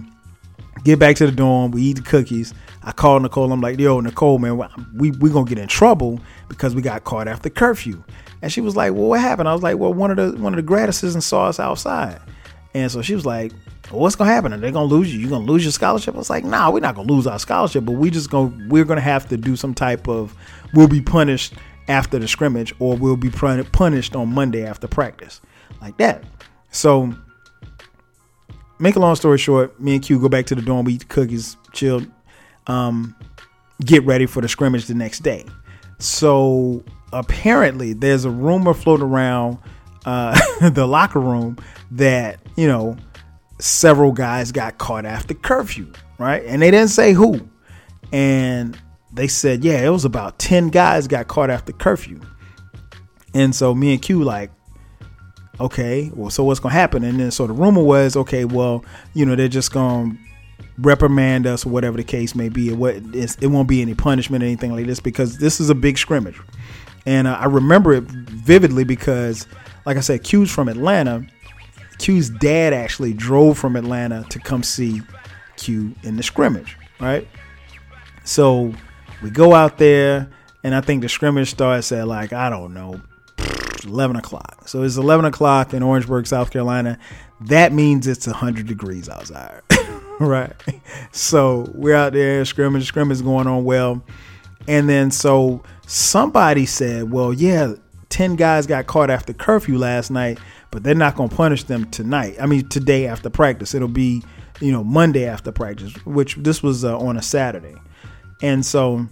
get 0.86 0.98
back 0.98 1.18
to 1.18 1.26
the 1.26 1.34
dorm, 1.34 1.72
we 1.72 1.82
eat 1.82 1.98
the 1.98 2.04
cookies. 2.04 2.54
I 2.86 2.92
called 2.92 3.24
Nicole. 3.24 3.52
I'm 3.52 3.62
like, 3.62 3.80
yo, 3.80 4.00
Nicole, 4.00 4.38
man, 4.38 4.58
we 4.94 5.12
we 5.12 5.32
gonna 5.32 5.50
get 5.50 5.58
in 5.58 5.68
trouble 5.68 6.20
because 6.48 6.76
we 6.76 6.82
got 6.84 7.04
caught 7.04 7.28
after 7.28 7.50
curfew. 7.50 8.04
And 8.44 8.52
she 8.52 8.62
was 8.62 8.76
like, 8.76 8.94
well, 8.94 9.08
what 9.08 9.20
happened? 9.20 9.50
I 9.50 9.54
was 9.54 9.64
like, 9.64 9.78
well, 9.78 9.92
one 9.92 10.12
of 10.12 10.18
the 10.18 10.40
one 10.40 10.54
of 10.54 10.58
the 10.58 10.62
grad 10.62 10.88
assistants 10.88 11.26
saw 11.26 11.48
us 11.48 11.60
outside. 11.60 12.22
And 12.76 12.92
so 12.92 13.02
she 13.02 13.16
was 13.16 13.26
like, 13.26 13.54
well, 13.92 14.02
what's 14.02 14.16
gonna 14.16 14.32
happen? 14.32 14.54
Are 14.54 14.58
they 14.58 14.72
gonna 14.72 14.86
lose 14.86 15.12
you? 15.12 15.20
You 15.20 15.30
gonna 15.30 15.46
lose 15.46 15.64
your 15.64 15.72
scholarship? 15.72 16.14
I 16.14 16.20
was 16.20 16.30
like, 16.30 16.46
nah, 16.46 16.70
we're 16.70 16.80
not 16.80 16.96
gonna 16.96 17.12
lose 17.12 17.26
our 17.26 17.40
scholarship, 17.40 17.86
but 17.86 17.94
we 17.94 18.12
just 18.12 18.30
gonna 18.30 18.56
we're 18.70 18.86
gonna 18.86 19.02
have 19.02 19.28
to 19.30 19.38
do 19.38 19.56
some 19.56 19.74
type 19.74 20.08
of 20.08 20.36
we'll 20.76 20.88
be 20.88 21.02
punished 21.02 21.54
after 21.88 22.20
the 22.20 22.28
scrimmage 22.28 22.74
or 22.78 22.96
we'll 22.96 23.18
be 23.18 23.32
punished 23.32 24.16
on 24.16 24.32
Monday 24.32 24.64
after 24.64 24.88
practice. 24.88 25.42
Like 25.82 25.98
that. 25.98 26.24
So 26.70 27.16
make 28.78 28.96
a 28.96 29.00
long 29.00 29.16
story 29.16 29.40
short, 29.40 29.80
me 29.82 29.96
and 29.96 30.04
Q 30.04 30.20
go 30.20 30.30
back 30.30 30.46
to 30.48 30.56
the 30.56 30.62
dorm, 30.62 30.86
we 30.86 30.94
eat 30.94 31.08
cookies, 31.10 31.58
chill, 31.74 32.02
um, 32.68 33.16
get 33.84 34.04
ready 34.06 34.26
for 34.26 34.42
the 34.42 34.48
scrimmage 34.48 34.86
the 34.86 34.94
next 34.94 35.20
day. 35.20 35.46
So 36.00 36.84
apparently 37.14 37.94
there's 37.94 38.26
a 38.26 38.30
rumor 38.30 38.74
floating 38.74 39.06
around 39.06 39.58
uh, 40.06 40.40
the 40.70 40.88
locker 40.88 41.20
room 41.20 41.58
that, 41.92 42.40
you 42.56 42.68
know, 42.68 42.98
several 43.60 44.12
guys 44.12 44.52
got 44.52 44.78
caught 44.78 45.06
after 45.06 45.34
curfew, 45.34 45.92
right? 46.18 46.44
And 46.46 46.62
they 46.62 46.72
didn't 46.72 46.90
say 46.90 47.14
who. 47.14 47.48
And 48.12 48.78
they 49.14 49.28
said, 49.28 49.64
yeah, 49.64 49.86
it 49.86 49.90
was 49.90 50.06
about 50.06 50.38
10 50.40 50.70
guys 50.70 51.08
got 51.08 51.28
caught 51.28 51.50
after 51.50 51.72
curfew. 51.72 52.20
And 53.34 53.54
so 53.54 53.74
me 53.74 53.94
and 53.94 54.02
Q 54.02 54.24
like, 54.24 54.52
okay, 55.60 56.12
well, 56.14 56.30
so 56.30 56.44
what's 56.44 56.60
gonna 56.60 56.74
happen? 56.74 57.04
And 57.04 57.20
then 57.20 57.32
so 57.32 57.48
the 57.48 57.54
rumor 57.54 57.84
was, 57.84 58.16
okay, 58.16 58.46
well, 58.46 58.84
you 59.14 59.26
know, 59.26 59.36
they're 59.36 59.48
just 59.48 59.72
gonna 59.72 60.18
reprimand 60.78 61.48
us 61.48 61.66
or 61.66 61.70
whatever 61.70 61.98
the 61.98 62.04
case 62.04 62.36
may 62.36 62.50
be. 62.50 62.70
It, 62.70 63.38
it 63.42 63.48
won't 63.48 63.68
be 63.68 63.82
any 63.82 63.94
punishment 63.94 64.44
or 64.44 64.48
anything 64.48 64.74
like 64.74 64.86
this 64.86 65.00
because 65.00 65.38
this 65.38 65.60
is 65.60 65.70
a 65.70 65.76
big 65.76 65.98
scrimmage. 65.98 66.40
And 67.06 67.28
uh, 67.28 67.38
I 67.40 67.46
remember 67.46 67.94
it 67.94 68.04
vividly 68.04 68.84
because, 68.84 69.48
like 69.86 69.98
I 69.98 70.02
said, 70.02 70.24
Q's 70.24 70.52
from 70.52 70.68
Atlanta, 70.68 71.26
Q's 71.98 72.30
dad 72.30 72.74
actually 72.74 73.14
drove 73.14 73.58
from 73.58 73.76
Atlanta 73.76 74.26
to 74.30 74.40
come 74.40 74.64
see 74.64 75.02
Q 75.58 75.94
in 76.04 76.18
the 76.18 76.24
scrimmage, 76.24 76.78
right? 77.00 77.28
So 78.24 78.74
we 79.22 79.30
go 79.30 79.54
out 79.54 79.78
there, 79.78 80.30
and 80.64 80.76
I 80.76 80.82
think 80.82 81.02
the 81.02 81.10
scrimmage 81.10 81.52
starts 81.52 81.92
at 81.92 82.08
like, 82.08 82.34
I 82.34 82.50
don't 82.50 82.74
know, 82.74 83.02
11 83.86 84.16
o'clock. 84.16 84.68
So 84.68 84.84
it's 84.84 84.98
11 84.98 85.26
o'clock 85.26 85.74
in 85.74 85.84
Orangeburg, 85.84 86.28
South 86.28 86.52
Carolina. 86.52 86.98
That 87.42 87.72
means 87.72 88.08
it's 88.08 88.28
100 88.28 88.66
degrees 88.66 89.10
outside, 89.10 89.62
right? 90.20 90.54
So 91.12 91.70
we're 91.74 91.96
out 91.96 92.14
there, 92.14 92.44
scrimmage, 92.46 92.88
scrimmage 92.88 93.18
is 93.18 93.22
going 93.22 93.48
on 93.48 93.64
well. 93.64 94.04
And 94.68 94.90
then 94.90 95.12
so 95.12 95.64
somebody 95.86 96.66
said, 96.66 97.12
well, 97.12 97.34
yeah, 97.34 97.74
10 98.10 98.36
guys 98.36 98.66
got 98.66 98.88
caught 98.88 99.10
after 99.10 99.34
curfew 99.34 99.78
last 99.78 100.10
night 100.10 100.40
but 100.76 100.84
they're 100.84 100.94
not 100.94 101.16
going 101.16 101.30
to 101.30 101.36
punish 101.38 101.64
them 101.64 101.90
tonight. 101.90 102.36
I 102.38 102.48
mean, 102.48 102.68
today 102.68 103.08
after 103.08 103.30
practice. 103.30 103.74
It'll 103.74 103.88
be, 103.88 104.22
you 104.60 104.74
know, 104.74 104.84
Monday 104.84 105.26
after 105.26 105.54
practice, 105.54 105.94
which 106.06 106.36
this 106.36 106.62
was 106.62 106.84
uh, 106.84 107.00
on 107.00 107.16
a 107.16 107.22
Saturday. 107.22 107.76
And 108.42 108.66
so 108.66 109.08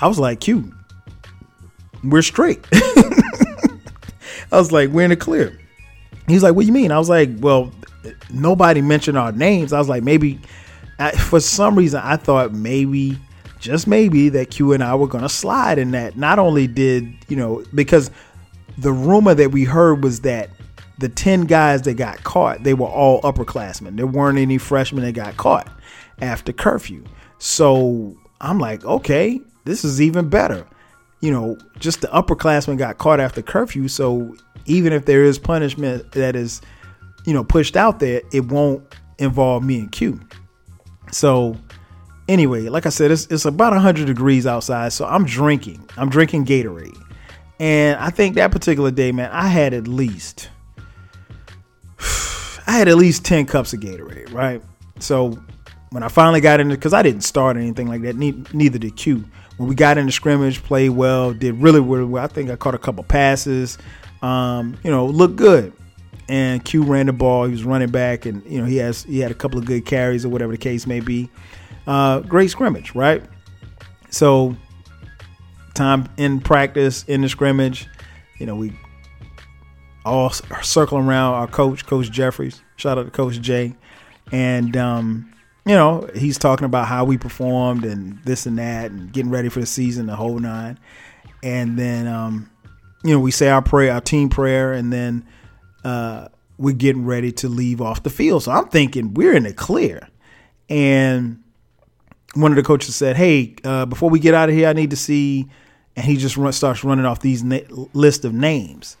I 0.00 0.06
was 0.06 0.20
like, 0.20 0.38
Q, 0.38 0.72
we're 2.04 2.22
straight. 2.22 2.64
I 2.72 3.78
was 4.52 4.70
like, 4.70 4.90
we're 4.90 5.02
in 5.02 5.10
the 5.10 5.16
clear. 5.16 5.58
He's 6.28 6.44
like, 6.44 6.54
what 6.54 6.62
do 6.62 6.68
you 6.68 6.72
mean? 6.72 6.92
I 6.92 6.98
was 6.98 7.08
like, 7.08 7.30
well, 7.38 7.72
nobody 8.30 8.82
mentioned 8.82 9.18
our 9.18 9.32
names. 9.32 9.72
I 9.72 9.78
was 9.78 9.88
like, 9.88 10.02
maybe 10.02 10.40
for 11.18 11.40
some 11.40 11.76
reason, 11.76 12.00
I 12.02 12.16
thought 12.16 12.52
maybe, 12.52 13.18
just 13.58 13.86
maybe, 13.86 14.28
that 14.30 14.50
Q 14.50 14.72
and 14.72 14.82
I 14.82 14.94
were 14.94 15.08
going 15.08 15.22
to 15.22 15.28
slide 15.28 15.78
in 15.78 15.90
that. 15.92 16.16
Not 16.16 16.38
only 16.38 16.66
did, 16.66 17.12
you 17.28 17.36
know, 17.36 17.64
because 17.74 18.10
the 18.78 18.92
rumor 18.92 19.34
that 19.34 19.50
we 19.50 19.64
heard 19.64 20.02
was 20.02 20.20
that 20.20 20.50
the 20.98 21.08
10 21.08 21.42
guys 21.42 21.82
that 21.82 21.94
got 21.94 22.22
caught, 22.24 22.62
they 22.62 22.74
were 22.74 22.86
all 22.86 23.20
upperclassmen. 23.22 23.96
There 23.96 24.06
weren't 24.06 24.38
any 24.38 24.58
freshmen 24.58 25.04
that 25.04 25.12
got 25.12 25.36
caught 25.36 25.68
after 26.20 26.52
curfew. 26.52 27.04
So 27.38 28.16
I'm 28.40 28.58
like, 28.58 28.84
okay, 28.84 29.40
this 29.64 29.84
is 29.84 30.00
even 30.00 30.28
better. 30.28 30.66
You 31.20 31.32
know, 31.32 31.58
just 31.78 32.00
the 32.00 32.08
upperclassmen 32.08 32.78
got 32.78 32.98
caught 32.98 33.20
after 33.20 33.42
curfew. 33.42 33.88
So 33.88 34.34
even 34.64 34.92
if 34.92 35.04
there 35.04 35.24
is 35.24 35.38
punishment 35.38 36.12
that 36.12 36.36
is, 36.36 36.62
you 37.26 37.34
know, 37.34 37.44
pushed 37.44 37.76
out 37.76 38.00
there, 38.00 38.22
it 38.32 38.46
won't 38.46 38.82
involve 39.18 39.62
me 39.62 39.80
and 39.80 39.92
Q. 39.92 40.20
So 41.12 41.56
anyway, 42.28 42.68
like 42.68 42.86
I 42.86 42.90
said, 42.90 43.10
it's, 43.10 43.26
it's 43.26 43.44
about 43.44 43.72
100 43.72 44.06
degrees 44.06 44.46
outside. 44.46 44.92
So 44.92 45.04
I'm 45.04 45.24
drinking. 45.26 45.88
I'm 45.96 46.08
drinking 46.08 46.46
Gatorade. 46.46 46.96
And 47.58 47.98
I 47.98 48.10
think 48.10 48.34
that 48.34 48.52
particular 48.52 48.90
day, 48.90 49.12
man, 49.12 49.30
I 49.32 49.48
had 49.48 49.74
at 49.74 49.88
least 49.88 50.50
I 52.66 52.72
had 52.72 52.88
at 52.88 52.96
least 52.96 53.24
10 53.24 53.46
cups 53.46 53.72
of 53.72 53.80
Gatorade, 53.80 54.32
right? 54.32 54.62
So 54.98 55.38
when 55.90 56.02
I 56.02 56.08
finally 56.08 56.40
got 56.40 56.60
into 56.60 56.74
because 56.74 56.92
I 56.92 57.02
didn't 57.02 57.22
start 57.22 57.56
anything 57.56 57.88
like 57.88 58.02
that, 58.02 58.16
neither 58.16 58.78
did 58.78 58.96
Q. 58.96 59.24
When 59.56 59.68
we 59.68 59.74
got 59.74 59.96
into 59.96 60.12
scrimmage, 60.12 60.62
played 60.62 60.90
well, 60.90 61.32
did 61.32 61.54
really, 61.62 61.80
really 61.80 62.04
well. 62.04 62.22
I 62.22 62.26
think 62.26 62.50
I 62.50 62.56
caught 62.56 62.74
a 62.74 62.78
couple 62.78 63.02
passes, 63.04 63.78
um, 64.20 64.76
you 64.84 64.90
know, 64.90 65.06
looked 65.06 65.36
good. 65.36 65.72
And 66.28 66.64
Q 66.64 66.82
ran 66.82 67.06
the 67.06 67.12
ball. 67.12 67.44
He 67.44 67.52
was 67.52 67.64
running 67.64 67.90
back, 67.90 68.26
and 68.26 68.44
you 68.50 68.60
know 68.60 68.66
he 68.66 68.78
has 68.78 69.04
he 69.04 69.20
had 69.20 69.30
a 69.30 69.34
couple 69.34 69.58
of 69.58 69.64
good 69.64 69.86
carries 69.86 70.24
or 70.24 70.28
whatever 70.28 70.52
the 70.52 70.58
case 70.58 70.86
may 70.86 71.00
be. 71.00 71.30
Uh, 71.86 72.20
great 72.20 72.50
scrimmage, 72.50 72.94
right? 72.94 73.24
So 74.10 74.56
time 75.74 76.08
in 76.16 76.40
practice, 76.40 77.04
in 77.04 77.20
the 77.20 77.28
scrimmage, 77.28 77.86
you 78.38 78.46
know, 78.46 78.56
we 78.56 78.72
all 80.04 80.30
circling 80.30 81.04
around 81.04 81.34
our 81.34 81.46
coach, 81.46 81.86
Coach 81.86 82.10
Jeffries. 82.10 82.62
Shout 82.76 82.98
out 82.98 83.04
to 83.04 83.10
Coach 83.10 83.40
Jay. 83.40 83.74
And, 84.32 84.76
um, 84.76 85.32
you 85.64 85.74
know, 85.74 86.08
he's 86.14 86.38
talking 86.38 86.64
about 86.64 86.86
how 86.86 87.04
we 87.04 87.18
performed 87.18 87.84
and 87.84 88.18
this 88.24 88.46
and 88.46 88.58
that 88.58 88.90
and 88.90 89.12
getting 89.12 89.30
ready 89.30 89.48
for 89.48 89.60
the 89.60 89.66
season, 89.66 90.06
the 90.06 90.16
whole 90.16 90.38
nine. 90.38 90.78
And 91.42 91.78
then, 91.78 92.06
um, 92.06 92.50
you 93.04 93.14
know, 93.14 93.20
we 93.20 93.30
say 93.30 93.48
our 93.48 93.62
prayer, 93.62 93.92
our 93.92 94.00
team 94.00 94.28
prayer, 94.28 94.72
and 94.72 94.92
then 94.92 95.26
uh, 95.84 96.28
we're 96.58 96.74
getting 96.74 97.04
ready 97.04 97.32
to 97.32 97.48
leave 97.48 97.80
off 97.80 98.02
the 98.02 98.10
field. 98.10 98.42
So 98.42 98.52
I'm 98.52 98.68
thinking 98.68 99.14
we're 99.14 99.34
in 99.34 99.44
the 99.44 99.52
clear. 99.52 100.08
And 100.68 101.42
one 102.34 102.52
of 102.52 102.56
the 102.56 102.62
coaches 102.62 102.96
said, 102.96 103.16
Hey, 103.16 103.54
uh, 103.64 103.86
before 103.86 104.10
we 104.10 104.18
get 104.18 104.34
out 104.34 104.48
of 104.48 104.54
here, 104.54 104.68
I 104.68 104.72
need 104.72 104.90
to 104.90 104.96
see 104.96 105.48
and 105.96 106.04
he 106.04 106.16
just 106.16 106.36
run, 106.36 106.52
starts 106.52 106.84
running 106.84 107.06
off 107.06 107.20
these 107.20 107.42
na- 107.42 107.60
list 107.94 108.24
of 108.24 108.34
names, 108.34 108.96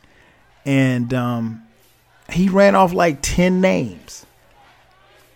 and 0.64 1.12
um, 1.12 1.62
he 2.30 2.48
ran 2.48 2.74
off 2.74 2.92
like 2.92 3.18
ten 3.20 3.60
names, 3.60 4.24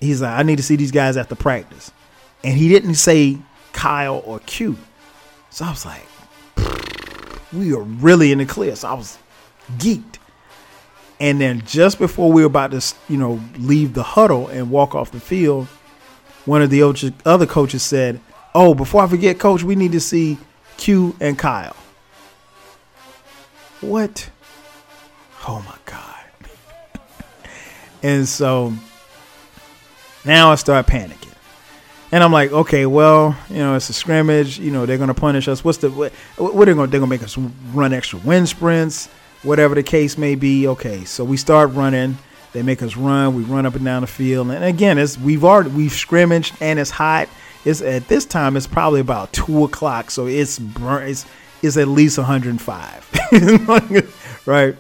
he's 0.00 0.22
like, 0.22 0.38
I 0.38 0.42
need 0.42 0.56
to 0.56 0.62
see 0.62 0.76
these 0.76 0.90
guys 0.90 1.16
after 1.16 1.34
practice. 1.34 1.92
And 2.42 2.56
he 2.56 2.70
didn't 2.70 2.94
say 2.94 3.38
Kyle 3.74 4.22
or 4.24 4.38
Q. 4.40 4.78
So 5.50 5.66
I 5.66 5.70
was 5.70 5.84
like, 5.84 6.06
we 7.52 7.74
are 7.74 7.82
really 7.82 8.32
in 8.32 8.38
the 8.38 8.46
clear. 8.46 8.74
So 8.74 8.88
I 8.88 8.94
was 8.94 9.18
geeked. 9.76 10.16
And 11.20 11.38
then 11.38 11.62
just 11.66 11.98
before 11.98 12.32
we 12.32 12.42
were 12.42 12.46
about 12.46 12.70
to, 12.70 12.94
you 13.08 13.18
know, 13.18 13.38
leave 13.58 13.92
the 13.92 14.02
huddle 14.02 14.48
and 14.48 14.70
walk 14.70 14.94
off 14.94 15.12
the 15.12 15.20
field, 15.20 15.66
one 16.46 16.62
of 16.62 16.70
the 16.70 16.82
other 17.26 17.46
coaches 17.46 17.82
said, 17.82 18.20
"Oh, 18.54 18.74
before 18.74 19.02
I 19.02 19.06
forget, 19.06 19.38
coach, 19.38 19.62
we 19.62 19.76
need 19.76 19.92
to 19.92 20.00
see 20.00 20.38
Q 20.78 21.14
and 21.20 21.38
Kyle." 21.38 21.76
What? 23.82 24.30
Oh 25.46 25.62
my 25.66 25.76
god. 25.84 26.50
and 28.02 28.26
so 28.26 28.72
now 30.24 30.50
I 30.52 30.54
start 30.54 30.86
panicking. 30.86 31.30
And 32.12 32.24
I'm 32.24 32.32
like, 32.32 32.50
okay, 32.50 32.86
well, 32.86 33.36
you 33.48 33.58
know, 33.58 33.76
it's 33.76 33.88
a 33.88 33.92
scrimmage. 33.92 34.58
You 34.58 34.72
know, 34.72 34.84
they're 34.84 34.98
gonna 34.98 35.14
punish 35.14 35.46
us. 35.48 35.62
What's 35.62 35.78
the 35.78 35.90
what? 35.90 36.12
What 36.36 36.68
are 36.68 36.72
they 36.72 36.74
gonna? 36.74 36.88
They're 36.88 37.00
gonna 37.00 37.10
make 37.10 37.22
us 37.22 37.38
run 37.72 37.92
extra 37.92 38.18
wind 38.20 38.48
sprints, 38.48 39.08
whatever 39.42 39.74
the 39.74 39.82
case 39.82 40.18
may 40.18 40.34
be. 40.34 40.68
Okay, 40.68 41.04
so 41.04 41.24
we 41.24 41.36
start 41.36 41.72
running. 41.72 42.18
They 42.52 42.62
make 42.62 42.82
us 42.82 42.96
run. 42.96 43.34
We 43.34 43.42
run 43.42 43.66
up 43.66 43.74
and 43.74 43.84
down 43.84 44.02
the 44.02 44.08
field. 44.08 44.50
And 44.50 44.64
again, 44.64 44.98
it's 44.98 45.16
we've 45.16 45.44
already 45.44 45.70
we've 45.70 45.92
scrimmaged 45.92 46.54
and 46.60 46.78
it's 46.78 46.90
hot. 46.90 47.28
It's 47.64 47.82
at 47.82 48.08
this 48.08 48.24
time 48.24 48.56
it's 48.56 48.66
probably 48.66 49.00
about 49.00 49.32
two 49.32 49.64
o'clock, 49.64 50.10
so 50.10 50.26
it's 50.26 50.58
burn. 50.58 51.08
It's 51.08 51.26
it's 51.62 51.76
at 51.76 51.88
least 51.88 52.16
105, 52.16 54.40
right? 54.46 54.76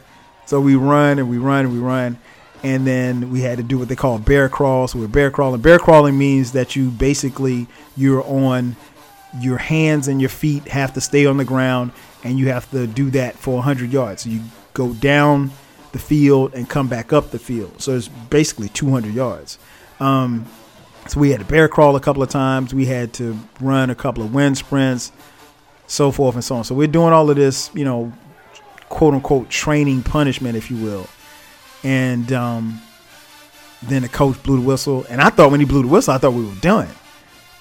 So 0.46 0.60
we 0.60 0.76
run 0.76 1.18
and 1.18 1.28
we 1.28 1.36
run 1.36 1.66
and 1.66 1.74
we 1.74 1.78
run 1.78 2.18
and 2.62 2.86
then 2.86 3.30
we 3.30 3.40
had 3.40 3.58
to 3.58 3.64
do 3.64 3.78
what 3.78 3.88
they 3.88 3.96
call 3.96 4.18
bear 4.18 4.48
crawl. 4.48 4.88
So 4.88 4.98
we're 4.98 5.08
bear 5.08 5.30
crawling. 5.30 5.60
Bear 5.60 5.78
crawling 5.78 6.18
means 6.18 6.52
that 6.52 6.76
you 6.76 6.90
basically 6.90 7.66
you're 7.96 8.24
on 8.24 8.76
your 9.38 9.58
hands 9.58 10.08
and 10.08 10.20
your 10.20 10.30
feet 10.30 10.68
have 10.68 10.94
to 10.94 11.00
stay 11.00 11.26
on 11.26 11.36
the 11.36 11.44
ground, 11.44 11.92
and 12.24 12.38
you 12.38 12.48
have 12.48 12.70
to 12.70 12.86
do 12.86 13.10
that 13.10 13.36
for 13.36 13.54
100 13.54 13.92
yards. 13.92 14.22
So 14.22 14.30
you 14.30 14.42
go 14.74 14.92
down 14.92 15.50
the 15.92 15.98
field 15.98 16.54
and 16.54 16.68
come 16.68 16.88
back 16.88 17.12
up 17.12 17.30
the 17.30 17.38
field. 17.38 17.80
So 17.80 17.96
it's 17.96 18.08
basically 18.08 18.68
200 18.68 19.12
yards. 19.12 19.58
Um, 19.98 20.46
so 21.08 21.18
we 21.18 21.30
had 21.30 21.40
to 21.40 21.46
bear 21.46 21.68
crawl 21.68 21.96
a 21.96 22.00
couple 22.00 22.22
of 22.22 22.28
times. 22.28 22.74
We 22.74 22.86
had 22.86 23.12
to 23.14 23.38
run 23.60 23.90
a 23.90 23.94
couple 23.94 24.22
of 24.22 24.32
wind 24.32 24.58
sprints, 24.58 25.12
so 25.86 26.10
forth 26.10 26.34
and 26.34 26.44
so 26.44 26.56
on. 26.56 26.64
So 26.64 26.74
we're 26.74 26.86
doing 26.86 27.12
all 27.12 27.28
of 27.30 27.36
this, 27.36 27.70
you 27.74 27.84
know, 27.84 28.12
quote 28.88 29.14
unquote 29.14 29.48
training 29.48 30.02
punishment, 30.02 30.56
if 30.56 30.70
you 30.70 30.76
will. 30.76 31.06
And 31.82 32.32
um, 32.32 32.80
then 33.82 34.02
the 34.02 34.08
coach 34.08 34.40
blew 34.42 34.60
the 34.60 34.66
whistle. 34.66 35.06
And 35.08 35.20
I 35.20 35.30
thought 35.30 35.50
when 35.50 35.60
he 35.60 35.66
blew 35.66 35.82
the 35.82 35.88
whistle, 35.88 36.14
I 36.14 36.18
thought 36.18 36.34
we 36.34 36.44
were 36.44 36.54
done. 36.56 36.88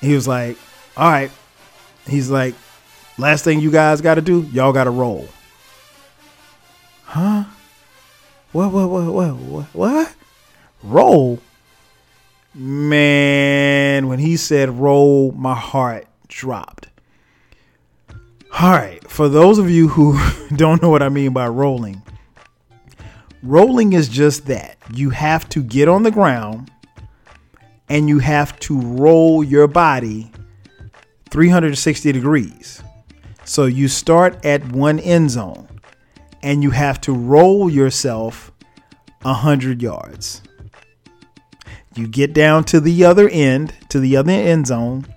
He 0.02 0.14
was 0.14 0.28
like, 0.28 0.58
all 0.98 1.10
right. 1.10 1.32
He's 2.08 2.30
like, 2.30 2.56
last 3.20 3.44
thing 3.44 3.60
you 3.60 3.72
guys 3.72 4.02
got 4.02 4.16
to 4.16 4.22
do, 4.22 4.42
y'all 4.52 4.74
got 4.74 4.86
to 4.86 4.90
roll. 4.90 5.28
Huh? 7.04 7.44
What, 8.52 8.72
what, 8.72 8.90
what, 8.90 9.14
what, 9.14 9.36
what, 9.36 9.66
what? 9.74 10.16
Roll? 10.82 11.40
Man, 12.56 14.08
when 14.08 14.20
he 14.20 14.38
said 14.38 14.70
roll, 14.70 15.32
my 15.34 15.56
heart 15.56 16.08
dropped. 16.28 16.88
All 18.60 18.72
right, 18.72 19.08
for 19.08 19.30
those 19.30 19.60
of 19.60 19.70
you 19.70 19.90
who 19.90 20.18
don't 20.56 20.82
know 20.82 20.90
what 20.90 21.04
I 21.04 21.10
mean 21.10 21.34
by 21.34 21.48
rolling, 21.48 22.02
Rolling 23.42 23.94
is 23.94 24.10
just 24.10 24.48
that. 24.48 24.78
You 24.94 25.12
have 25.12 25.48
to 25.50 25.64
get 25.64 25.88
on 25.88 26.04
the 26.04 26.12
ground 26.12 26.72
and 27.88 28.10
you 28.10 28.20
have 28.20 28.60
to 28.62 28.80
roll 28.80 29.44
your 29.44 29.68
body 29.68 30.32
360 31.30 32.12
degrees. 32.12 32.84
So 33.50 33.66
you 33.66 33.88
start 33.88 34.46
at 34.46 34.64
one 34.74 35.00
end 35.00 35.32
zone 35.32 35.68
and 36.44 36.62
you 36.62 36.70
have 36.70 37.02
to 37.02 37.12
roll 37.12 37.68
yourself 37.68 38.52
100 39.24 39.82
yards. 39.82 40.44
You 41.96 42.08
get 42.08 42.34
down 42.34 42.64
to 42.66 42.80
the 42.80 43.06
other 43.06 43.28
end, 43.28 43.74
to 43.90 44.00
the 44.00 44.18
other 44.18 44.34
end 44.34 44.68
zone, 44.68 45.08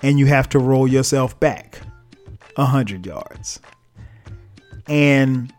and 0.00 0.16
you 0.16 0.26
have 0.26 0.48
to 0.50 0.60
roll 0.60 0.86
yourself 0.86 1.40
back 1.40 1.80
100 2.54 3.04
yards. 3.04 3.58
And 4.86 5.52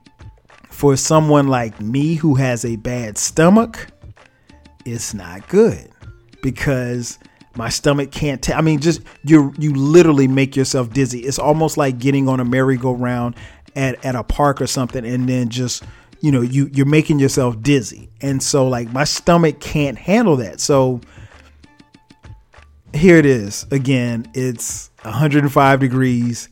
for 0.70 0.96
someone 0.96 1.50
like 1.50 1.82
me 1.82 2.16
who 2.16 2.36
has 2.36 2.64
a 2.64 2.78
bad 2.78 3.18
stomach, 3.18 3.88
it's 4.86 5.14
not 5.14 5.50
good 5.50 5.90
because 6.42 7.20
my 7.56 7.70
stomach 7.70 8.12
can't 8.12 8.42
t- 8.42 8.54
I 8.54 8.62
mean 8.62 8.80
just 8.80 9.02
you 9.24 9.54
you 9.58 9.74
literally 9.74 10.28
make 10.28 10.56
yourself 10.56 10.92
dizzy. 10.92 11.20
It's 11.20 11.40
almost 11.40 11.78
like 11.78 12.00
getting 12.00 12.28
on 12.28 12.40
a 12.40 12.46
merry-go-round 12.46 13.36
at 13.76 14.04
at 14.06 14.16
a 14.16 14.24
park 14.24 14.62
or 14.62 14.68
something 14.68 15.06
and 15.06 15.28
then 15.28 15.50
just 15.50 15.84
you 16.22 16.32
know 16.32 16.42
you 16.42 16.70
you're 16.74 16.86
making 16.86 17.20
yourself 17.20 17.62
dizzy. 17.62 18.10
And 18.22 18.42
so 18.42 18.68
like 18.68 18.92
my 18.92 19.04
stomach 19.04 19.60
can't 19.60 19.98
handle 19.98 20.38
that. 20.38 20.60
So 20.60 21.02
here 22.94 23.18
it 23.18 23.26
is 23.26 23.66
again. 23.72 24.28
It's 24.34 24.92
105 25.02 25.80
degrees. 25.80 26.50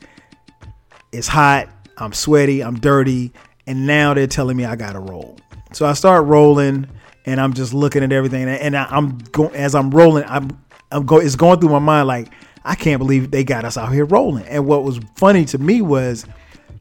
It's 1.11 1.27
hot. 1.27 1.69
I'm 1.97 2.13
sweaty. 2.13 2.63
I'm 2.63 2.79
dirty 2.79 3.31
and 3.67 3.87
now 3.87 4.13
they're 4.13 4.27
telling 4.27 4.57
me 4.57 4.65
I 4.65 4.75
gotta 4.75 4.99
roll. 4.99 5.37
So 5.73 5.85
I 5.85 5.93
start 5.93 6.25
rolling, 6.25 6.87
and 7.25 7.39
I'm 7.39 7.53
just 7.53 7.73
looking 7.73 8.03
at 8.03 8.11
everything, 8.11 8.47
and 8.47 8.75
I'm 8.75 9.19
going 9.19 9.55
as 9.55 9.75
I'm 9.75 9.91
rolling. 9.91 10.25
I'm 10.27 10.49
I'm 10.91 11.05
going. 11.05 11.25
It's 11.25 11.35
going 11.35 11.59
through 11.59 11.69
my 11.69 11.79
mind 11.79 12.07
like 12.07 12.31
I 12.63 12.75
can't 12.75 12.99
believe 12.99 13.31
they 13.31 13.43
got 13.43 13.65
us 13.65 13.77
out 13.77 13.91
here 13.91 14.05
rolling. 14.05 14.45
And 14.45 14.65
what 14.65 14.83
was 14.83 14.99
funny 15.15 15.45
to 15.45 15.57
me 15.57 15.81
was 15.81 16.25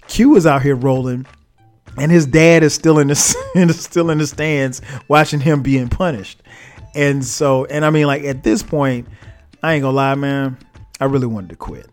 Q 0.08 0.30
was 0.30 0.46
out 0.46 0.62
here 0.62 0.76
rolling, 0.76 1.26
and 1.96 2.10
his 2.10 2.26
dad 2.26 2.62
is 2.62 2.74
still 2.74 2.98
in 2.98 3.08
the 3.08 3.14
still 3.74 4.10
in 4.10 4.18
the 4.18 4.26
stands 4.26 4.82
watching 5.08 5.40
him 5.40 5.62
being 5.62 5.88
punished. 5.88 6.42
And 6.94 7.24
so, 7.24 7.66
and 7.66 7.84
I 7.84 7.90
mean, 7.90 8.06
like 8.06 8.24
at 8.24 8.42
this 8.42 8.62
point, 8.62 9.08
I 9.62 9.74
ain't 9.74 9.82
gonna 9.82 9.96
lie, 9.96 10.14
man. 10.14 10.58
I 11.00 11.06
really 11.06 11.26
wanted 11.26 11.50
to 11.50 11.56
quit. 11.56 11.86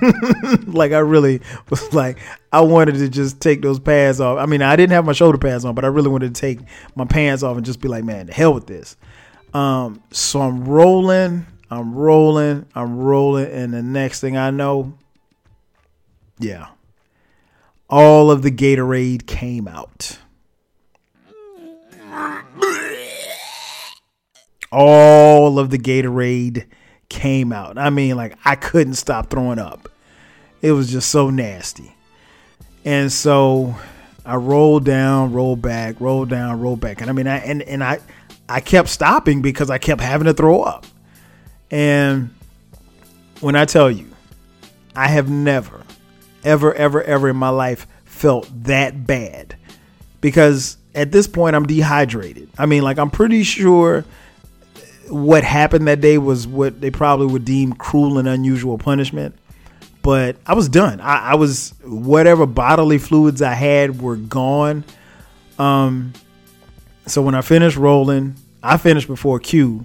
like 0.66 0.92
I 0.92 0.98
really 0.98 1.40
was 1.68 1.92
like 1.92 2.18
I 2.52 2.60
wanted 2.60 2.94
to 2.96 3.08
just 3.08 3.40
take 3.40 3.62
those 3.62 3.78
pads 3.78 4.20
off. 4.20 4.38
I 4.38 4.46
mean, 4.46 4.62
I 4.62 4.76
didn't 4.76 4.92
have 4.92 5.04
my 5.04 5.12
shoulder 5.12 5.38
pads 5.38 5.64
on, 5.64 5.74
but 5.74 5.84
I 5.84 5.88
really 5.88 6.08
wanted 6.08 6.34
to 6.34 6.40
take 6.40 6.60
my 6.94 7.04
pants 7.04 7.42
off 7.42 7.56
and 7.56 7.66
just 7.66 7.80
be 7.80 7.88
like, 7.88 8.04
man, 8.04 8.26
the 8.26 8.32
hell 8.32 8.54
with 8.54 8.66
this. 8.66 8.96
Um, 9.54 10.02
so 10.10 10.40
I'm 10.40 10.64
rolling, 10.64 11.46
I'm 11.70 11.94
rolling, 11.94 12.66
I'm 12.74 12.98
rolling, 12.98 13.50
and 13.50 13.74
the 13.74 13.82
next 13.82 14.20
thing 14.20 14.36
I 14.36 14.50
know, 14.50 14.96
yeah, 16.38 16.68
all 17.88 18.30
of 18.30 18.42
the 18.42 18.50
Gatorade 18.50 19.26
came 19.26 19.66
out. 19.66 20.18
All 24.72 25.58
of 25.58 25.70
the 25.70 25.78
Gatorade 25.78 26.66
came 27.08 27.52
out. 27.52 27.78
I 27.78 27.90
mean, 27.90 28.16
like 28.16 28.36
I 28.44 28.56
couldn't 28.56 28.94
stop 28.94 29.30
throwing 29.30 29.58
up. 29.58 29.88
It 30.62 30.72
was 30.72 30.90
just 30.90 31.10
so 31.10 31.30
nasty. 31.30 31.94
And 32.84 33.10
so 33.12 33.74
I 34.24 34.36
rolled 34.36 34.84
down, 34.84 35.32
rolled 35.32 35.62
back, 35.62 36.00
rolled 36.00 36.28
down, 36.28 36.60
rolled 36.60 36.80
back. 36.80 37.00
And 37.00 37.10
I 37.10 37.12
mean, 37.12 37.26
I 37.26 37.38
and 37.38 37.62
and 37.62 37.82
I 37.82 38.00
I 38.48 38.60
kept 38.60 38.88
stopping 38.88 39.42
because 39.42 39.70
I 39.70 39.78
kept 39.78 40.00
having 40.00 40.26
to 40.26 40.34
throw 40.34 40.62
up. 40.62 40.86
And 41.70 42.30
when 43.40 43.56
I 43.56 43.64
tell 43.64 43.90
you, 43.90 44.06
I 44.94 45.08
have 45.08 45.28
never, 45.28 45.82
ever, 46.44 46.74
ever, 46.74 47.02
ever 47.02 47.28
in 47.28 47.36
my 47.36 47.50
life 47.50 47.86
felt 48.04 48.48
that 48.64 49.06
bad 49.06 49.56
because 50.20 50.78
at 50.94 51.12
this 51.12 51.26
point 51.26 51.54
I'm 51.54 51.66
dehydrated. 51.66 52.48
I 52.58 52.66
mean, 52.66 52.82
like 52.82 52.98
I'm 52.98 53.10
pretty 53.10 53.42
sure 53.42 54.04
what 55.08 55.44
happened 55.44 55.86
that 55.88 56.00
day 56.00 56.18
was 56.18 56.46
what 56.46 56.80
they 56.80 56.90
probably 56.90 57.26
would 57.26 57.44
deem 57.44 57.72
cruel 57.74 58.18
and 58.18 58.26
unusual 58.26 58.78
punishment. 58.78 59.36
But 60.02 60.36
I 60.46 60.54
was 60.54 60.68
done. 60.68 61.00
I, 61.00 61.32
I 61.32 61.34
was 61.34 61.74
whatever 61.84 62.46
bodily 62.46 62.98
fluids 62.98 63.42
I 63.42 63.54
had 63.54 64.00
were 64.00 64.16
gone. 64.16 64.84
Um, 65.58 66.12
so 67.06 67.22
when 67.22 67.34
I 67.34 67.40
finished 67.40 67.76
rolling, 67.76 68.36
I 68.62 68.76
finished 68.76 69.08
before 69.08 69.38
Q, 69.40 69.84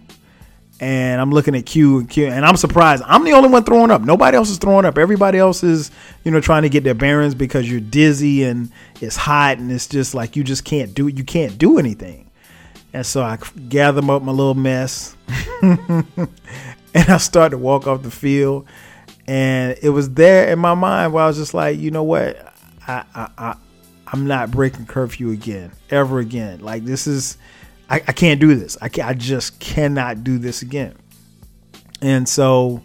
and 0.82 1.22
I'm 1.22 1.30
looking 1.30 1.56
at 1.56 1.68
Q 1.68 2.00
and 2.00 2.10
Q, 2.10 2.26
and 2.26 2.44
I'm 2.44 2.58
surprised. 2.58 3.04
I'm 3.06 3.24
the 3.24 3.34
only 3.34 3.50
one 3.50 3.64
throwing 3.64 3.92
up. 3.92 4.02
Nobody 4.02 4.36
else 4.36 4.50
is 4.50 4.58
throwing 4.58 4.84
up. 4.84 4.98
Everybody 4.98 5.38
else 5.38 5.64
is, 5.64 5.92
you 6.24 6.32
know, 6.32 6.42
trying 6.42 6.64
to 6.64 6.70
get 6.70 6.84
their 6.84 6.96
bearings 6.96 7.36
because 7.36 7.70
you're 7.70 7.80
dizzy 7.80 8.44
and 8.44 8.72
it's 9.00 9.16
hot, 9.16 9.60
and 9.60 9.72
it's 9.72 9.88
just 9.88 10.16
like 10.16 10.36
you 10.36 10.44
just 10.44 10.66
can't 10.66 10.94
do 10.96 11.08
you 11.08 11.24
can't 11.24 11.58
do 11.60 11.78
anything. 11.78 12.32
And 12.94 13.06
so 13.06 13.22
I 13.22 13.38
gather 13.70 14.00
up 14.12 14.24
my 14.24 14.32
little 14.32 14.56
mess 14.56 15.16
and 15.62 16.26
I 16.94 17.18
start 17.18 17.52
to 17.52 17.58
walk 17.58 17.88
off 17.88 18.02
the 18.02 18.12
field. 18.12 18.68
And 19.28 19.78
it 19.82 19.92
was 19.92 20.10
there 20.10 20.52
in 20.52 20.60
my 20.60 20.74
mind 20.74 21.14
where 21.14 21.24
I 21.24 21.28
was 21.28 21.38
just 21.38 21.54
like, 21.54 21.80
you 21.80 21.92
know 21.92 22.04
what? 22.04 22.54
I, 22.88 23.06
I, 23.16 23.30
I 23.38 23.56
I'm 24.08 24.28
not 24.28 24.52
breaking 24.52 24.88
curfew 24.88 25.32
again, 25.32 25.72
ever 25.90 26.20
again. 26.20 26.60
Like 26.60 26.84
this 26.84 27.08
is 27.08 27.38
I, 27.92 27.96
I 28.08 28.14
can't 28.14 28.40
do 28.40 28.56
this. 28.56 28.78
I 28.82 28.90
I 29.04 29.14
just 29.14 29.60
cannot 29.60 30.24
do 30.24 30.38
this 30.38 30.62
again. 30.62 30.96
And 32.02 32.28
so 32.28 32.82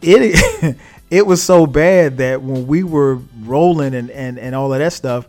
it 0.00 0.76
it 1.10 1.26
was 1.26 1.42
so 1.42 1.66
bad 1.66 2.18
that 2.18 2.42
when 2.42 2.68
we 2.68 2.84
were 2.84 3.16
rolling 3.40 3.94
and, 3.94 4.08
and, 4.10 4.38
and 4.38 4.54
all 4.54 4.72
of 4.72 4.78
that 4.78 4.92
stuff, 4.92 5.28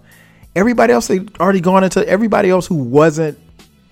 everybody 0.55 0.93
else 0.93 1.07
had 1.07 1.35
already 1.39 1.61
gone 1.61 1.83
into 1.83 2.07
everybody 2.07 2.51
else 2.51 2.67
who 2.67 2.75
wasn't, 2.75 3.39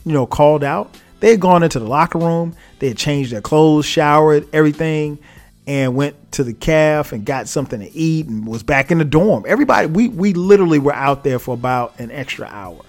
you 0.05 0.13
know, 0.13 0.27
called 0.27 0.63
out. 0.63 0.95
They 1.21 1.31
had 1.31 1.39
gone 1.39 1.63
into 1.63 1.79
the 1.79 1.87
locker 1.87 2.19
room, 2.19 2.55
they 2.77 2.89
had 2.89 2.97
changed 2.97 3.31
their 3.31 3.41
clothes, 3.41 3.87
showered, 3.87 4.47
everything, 4.53 5.17
and 5.65 5.95
went 5.95 6.31
to 6.33 6.43
the 6.43 6.53
caf 6.53 7.13
and 7.13 7.25
got 7.25 7.47
something 7.47 7.79
to 7.79 7.91
eat 7.91 8.27
and 8.27 8.45
was 8.45 8.61
back 8.61 8.91
in 8.91 8.99
the 8.99 9.05
dorm. 9.05 9.43
Everybody 9.47 9.87
we 9.87 10.07
we 10.07 10.33
literally 10.33 10.77
were 10.77 10.93
out 10.93 11.23
there 11.23 11.39
for 11.39 11.55
about 11.55 11.99
an 11.99 12.11
extra 12.11 12.45
hour. 12.45 12.81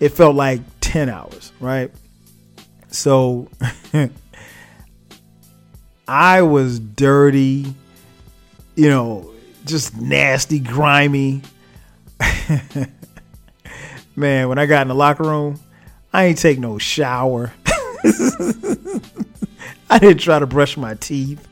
It 0.00 0.08
felt 0.10 0.34
like 0.34 0.60
10 0.80 1.08
hours, 1.08 1.52
right? 1.60 1.92
So 2.88 3.48
I 6.08 6.42
was 6.42 6.80
dirty, 6.80 7.72
you 8.74 8.88
know, 8.88 9.30
just 9.66 9.96
nasty, 9.96 10.58
grimy. 10.58 11.42
Man, 14.16 14.48
when 14.48 14.58
I 14.58 14.66
got 14.66 14.82
in 14.82 14.88
the 14.88 14.94
locker 14.94 15.22
room, 15.22 15.60
I 16.12 16.24
ain't 16.24 16.38
take 16.38 16.58
no 16.58 16.78
shower. 16.78 17.52
I 19.90 19.98
didn't 19.98 20.18
try 20.18 20.38
to 20.38 20.46
brush 20.46 20.76
my 20.76 20.94
teeth. 20.94 21.46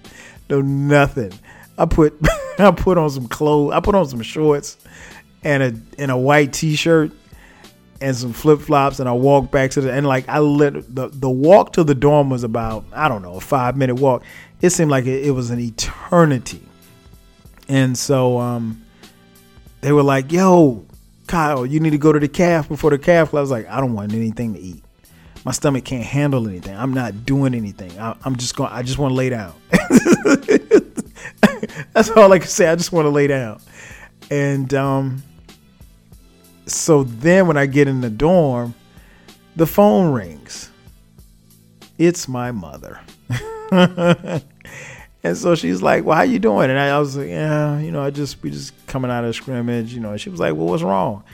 No 0.51 0.61
nothing. 0.61 1.33
I 1.77 1.87
put 1.87 2.19
I 2.59 2.71
put 2.73 2.99
on 2.99 3.11
some 3.11 3.29
clothes. 3.29 3.73
I 3.73 3.81
put 3.81 3.95
on 3.95 4.07
some 4.07 4.23
shorts 4.23 4.77
and 5.45 5.63
a 5.63 5.75
and 6.01 6.11
a 6.11 6.17
white 6.17 6.53
t-shirt 6.53 7.13
and 8.01 8.17
some 8.17 8.33
flip 8.33 8.61
flops, 8.61 9.01
and 9.01 9.09
I 9.09 9.13
walked 9.13 9.51
back 9.51 9.73
to 9.73 9.81
the 9.81 9.93
and 9.93 10.07
like 10.07 10.29
I 10.29 10.39
lit 10.39 10.95
the 10.95 11.09
the 11.09 11.31
walk 11.31 11.73
to 11.75 11.85
the 11.85 11.95
dorm 11.95 12.31
was 12.31 12.45
about 12.45 12.85
I 12.93 13.09
don't 13.09 13.23
know 13.23 13.35
a 13.35 13.41
five 13.41 13.77
minute 13.77 13.97
walk. 13.97 14.23
It 14.61 14.71
seemed 14.71 14.91
like 14.91 15.07
it, 15.07 15.27
it 15.27 15.31
was 15.33 15.51
an 15.51 15.59
eternity, 15.59 16.63
and 17.69 17.97
so 17.97 18.39
um, 18.39 18.85
they 19.81 19.93
were 19.93 20.03
like, 20.03 20.33
"Yo, 20.33 20.85
Kyle, 21.27 21.67
you 21.67 21.81
need 21.81 21.91
to 21.91 21.99
go 21.99 22.13
to 22.13 22.21
the 22.21 22.29
caf 22.29 22.69
before 22.69 22.91
the 22.91 22.99
caf." 22.99 23.35
I 23.35 23.41
was 23.41 23.51
like, 23.51 23.69
"I 23.69 23.81
don't 23.81 23.95
want 23.95 24.13
anything 24.13 24.55
to 24.55 24.61
eat. 24.61 24.83
My 25.45 25.53
stomach 25.53 25.85
can't 25.85 26.05
handle 26.05 26.49
anything. 26.49 26.77
I'm 26.77 26.93
not 26.93 27.25
doing 27.25 27.55
anything. 27.55 27.99
I, 27.99 28.17
I'm 28.25 28.37
just 28.37 28.57
going. 28.57 28.71
I 28.73 28.83
just 28.83 28.99
want 28.99 29.13
to 29.13 29.17
lay 29.17 29.29
down." 29.31 29.55
That's 31.93 32.11
all 32.11 32.33
I 32.33 32.39
can 32.39 32.49
say. 32.49 32.69
I 32.69 32.77
just 32.77 32.93
want 32.93 33.07
to 33.07 33.11
lay 33.11 33.27
down, 33.27 33.61
and 34.31 34.73
um 34.75 35.23
so 36.71 37.05
then 37.05 37.47
when 37.47 37.57
I 37.57 37.67
get 37.67 37.89
in 37.89 38.01
the 38.01 38.11
dorm, 38.11 38.75
the 39.57 39.67
phone 39.67 40.13
rings. 40.13 40.71
It's 41.99 42.29
my 42.29 42.53
mother. 42.53 43.01
and 43.73 45.37
so 45.37 45.55
she's 45.55 45.83
like, 45.83 46.05
Well, 46.05 46.17
how 46.17 46.23
you 46.23 46.39
doing? 46.39 46.71
And 46.71 46.79
I, 46.79 46.91
I 46.91 46.99
was 46.99 47.17
like, 47.17 47.29
Yeah, 47.29 47.79
you 47.79 47.91
know, 47.91 48.03
I 48.03 48.11
just 48.11 48.43
we 48.43 48.51
just 48.51 48.73
coming 48.87 49.11
out 49.11 49.25
of 49.25 49.35
scrimmage, 49.35 49.93
you 49.93 50.01
know. 50.01 50.13
And 50.13 50.21
she 50.21 50.31
was 50.31 50.39
like, 50.41 50.55
Well, 50.55 50.67
what's 50.67 50.83
wrong? 50.83 51.25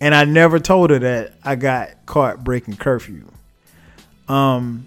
And 0.00 0.14
I 0.14 0.24
never 0.24 0.58
told 0.58 0.90
her 0.90 0.98
that 1.00 1.34
I 1.44 1.56
got 1.56 2.06
caught 2.06 2.44
breaking 2.44 2.76
curfew. 2.76 3.26
Um 4.28 4.86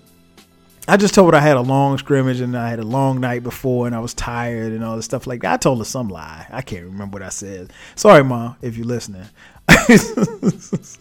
I 0.87 0.97
just 0.97 1.15
told 1.15 1.33
her 1.33 1.39
I 1.39 1.41
had 1.41 1.57
a 1.57 1.61
long 1.61 1.97
scrimmage 1.97 2.41
and 2.41 2.55
I 2.55 2.69
had 2.69 2.79
a 2.79 2.83
long 2.83 3.19
night 3.19 3.41
before 3.41 3.87
and 3.87 3.95
I 3.95 3.99
was 3.99 4.13
tired 4.13 4.71
and 4.71 4.83
all 4.83 4.95
this 4.95 5.05
stuff 5.05 5.25
like 5.25 5.41
that. 5.41 5.53
I 5.53 5.57
told 5.57 5.79
her 5.79 5.85
some 5.85 6.09
lie. 6.09 6.45
I 6.51 6.61
can't 6.61 6.85
remember 6.85 7.15
what 7.15 7.23
I 7.23 7.29
said. 7.29 7.73
Sorry, 7.95 8.23
mom, 8.23 8.55
if 8.61 8.77
you're 8.77 8.85
listening. 8.85 9.25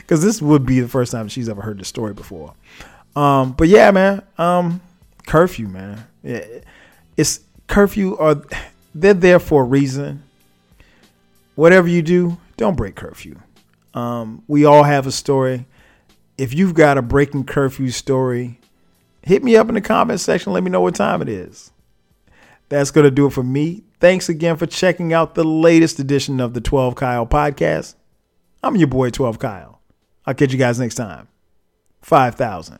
Because 0.00 0.22
this 0.22 0.40
would 0.40 0.64
be 0.64 0.80
the 0.80 0.88
first 0.88 1.12
time 1.12 1.28
she's 1.28 1.48
ever 1.48 1.60
heard 1.60 1.78
the 1.78 1.84
story 1.84 2.14
before. 2.14 2.54
Um, 3.16 3.52
but 3.52 3.68
yeah, 3.68 3.90
man, 3.90 4.22
um, 4.38 4.80
curfew, 5.26 5.66
man. 5.66 6.06
Yeah, 6.22 6.44
it's 7.16 7.40
curfew 7.66 8.14
or 8.14 8.44
they're 8.94 9.14
there 9.14 9.38
for 9.40 9.62
a 9.62 9.64
reason. 9.64 10.22
Whatever 11.54 11.88
you 11.88 12.02
do, 12.02 12.38
don't 12.56 12.76
break 12.76 12.94
curfew. 12.94 13.36
Um, 13.94 14.42
we 14.46 14.64
all 14.64 14.84
have 14.84 15.06
a 15.06 15.12
story. 15.12 15.66
If 16.38 16.54
you've 16.54 16.74
got 16.74 16.96
a 16.96 17.02
breaking 17.02 17.44
curfew 17.44 17.90
story, 17.90 18.58
hit 19.22 19.42
me 19.42 19.56
up 19.56 19.68
in 19.68 19.74
the 19.74 19.80
comment 19.80 20.20
section. 20.20 20.52
Let 20.52 20.62
me 20.62 20.70
know 20.70 20.80
what 20.80 20.94
time 20.94 21.22
it 21.22 21.28
is. 21.28 21.72
That's 22.68 22.90
going 22.90 23.04
to 23.04 23.10
do 23.10 23.26
it 23.26 23.32
for 23.32 23.42
me. 23.42 23.84
Thanks 24.00 24.28
again 24.28 24.56
for 24.56 24.66
checking 24.66 25.12
out 25.12 25.34
the 25.34 25.44
latest 25.44 25.98
edition 25.98 26.40
of 26.40 26.54
the 26.54 26.60
12 26.60 26.94
Kyle 26.94 27.26
podcast. 27.26 27.94
I'm 28.62 28.76
your 28.76 28.88
boy, 28.88 29.10
12 29.10 29.38
Kyle. 29.38 29.80
I'll 30.24 30.34
catch 30.34 30.52
you 30.52 30.58
guys 30.58 30.78
next 30.78 30.94
time. 30.94 31.28
5,000. 32.00 32.78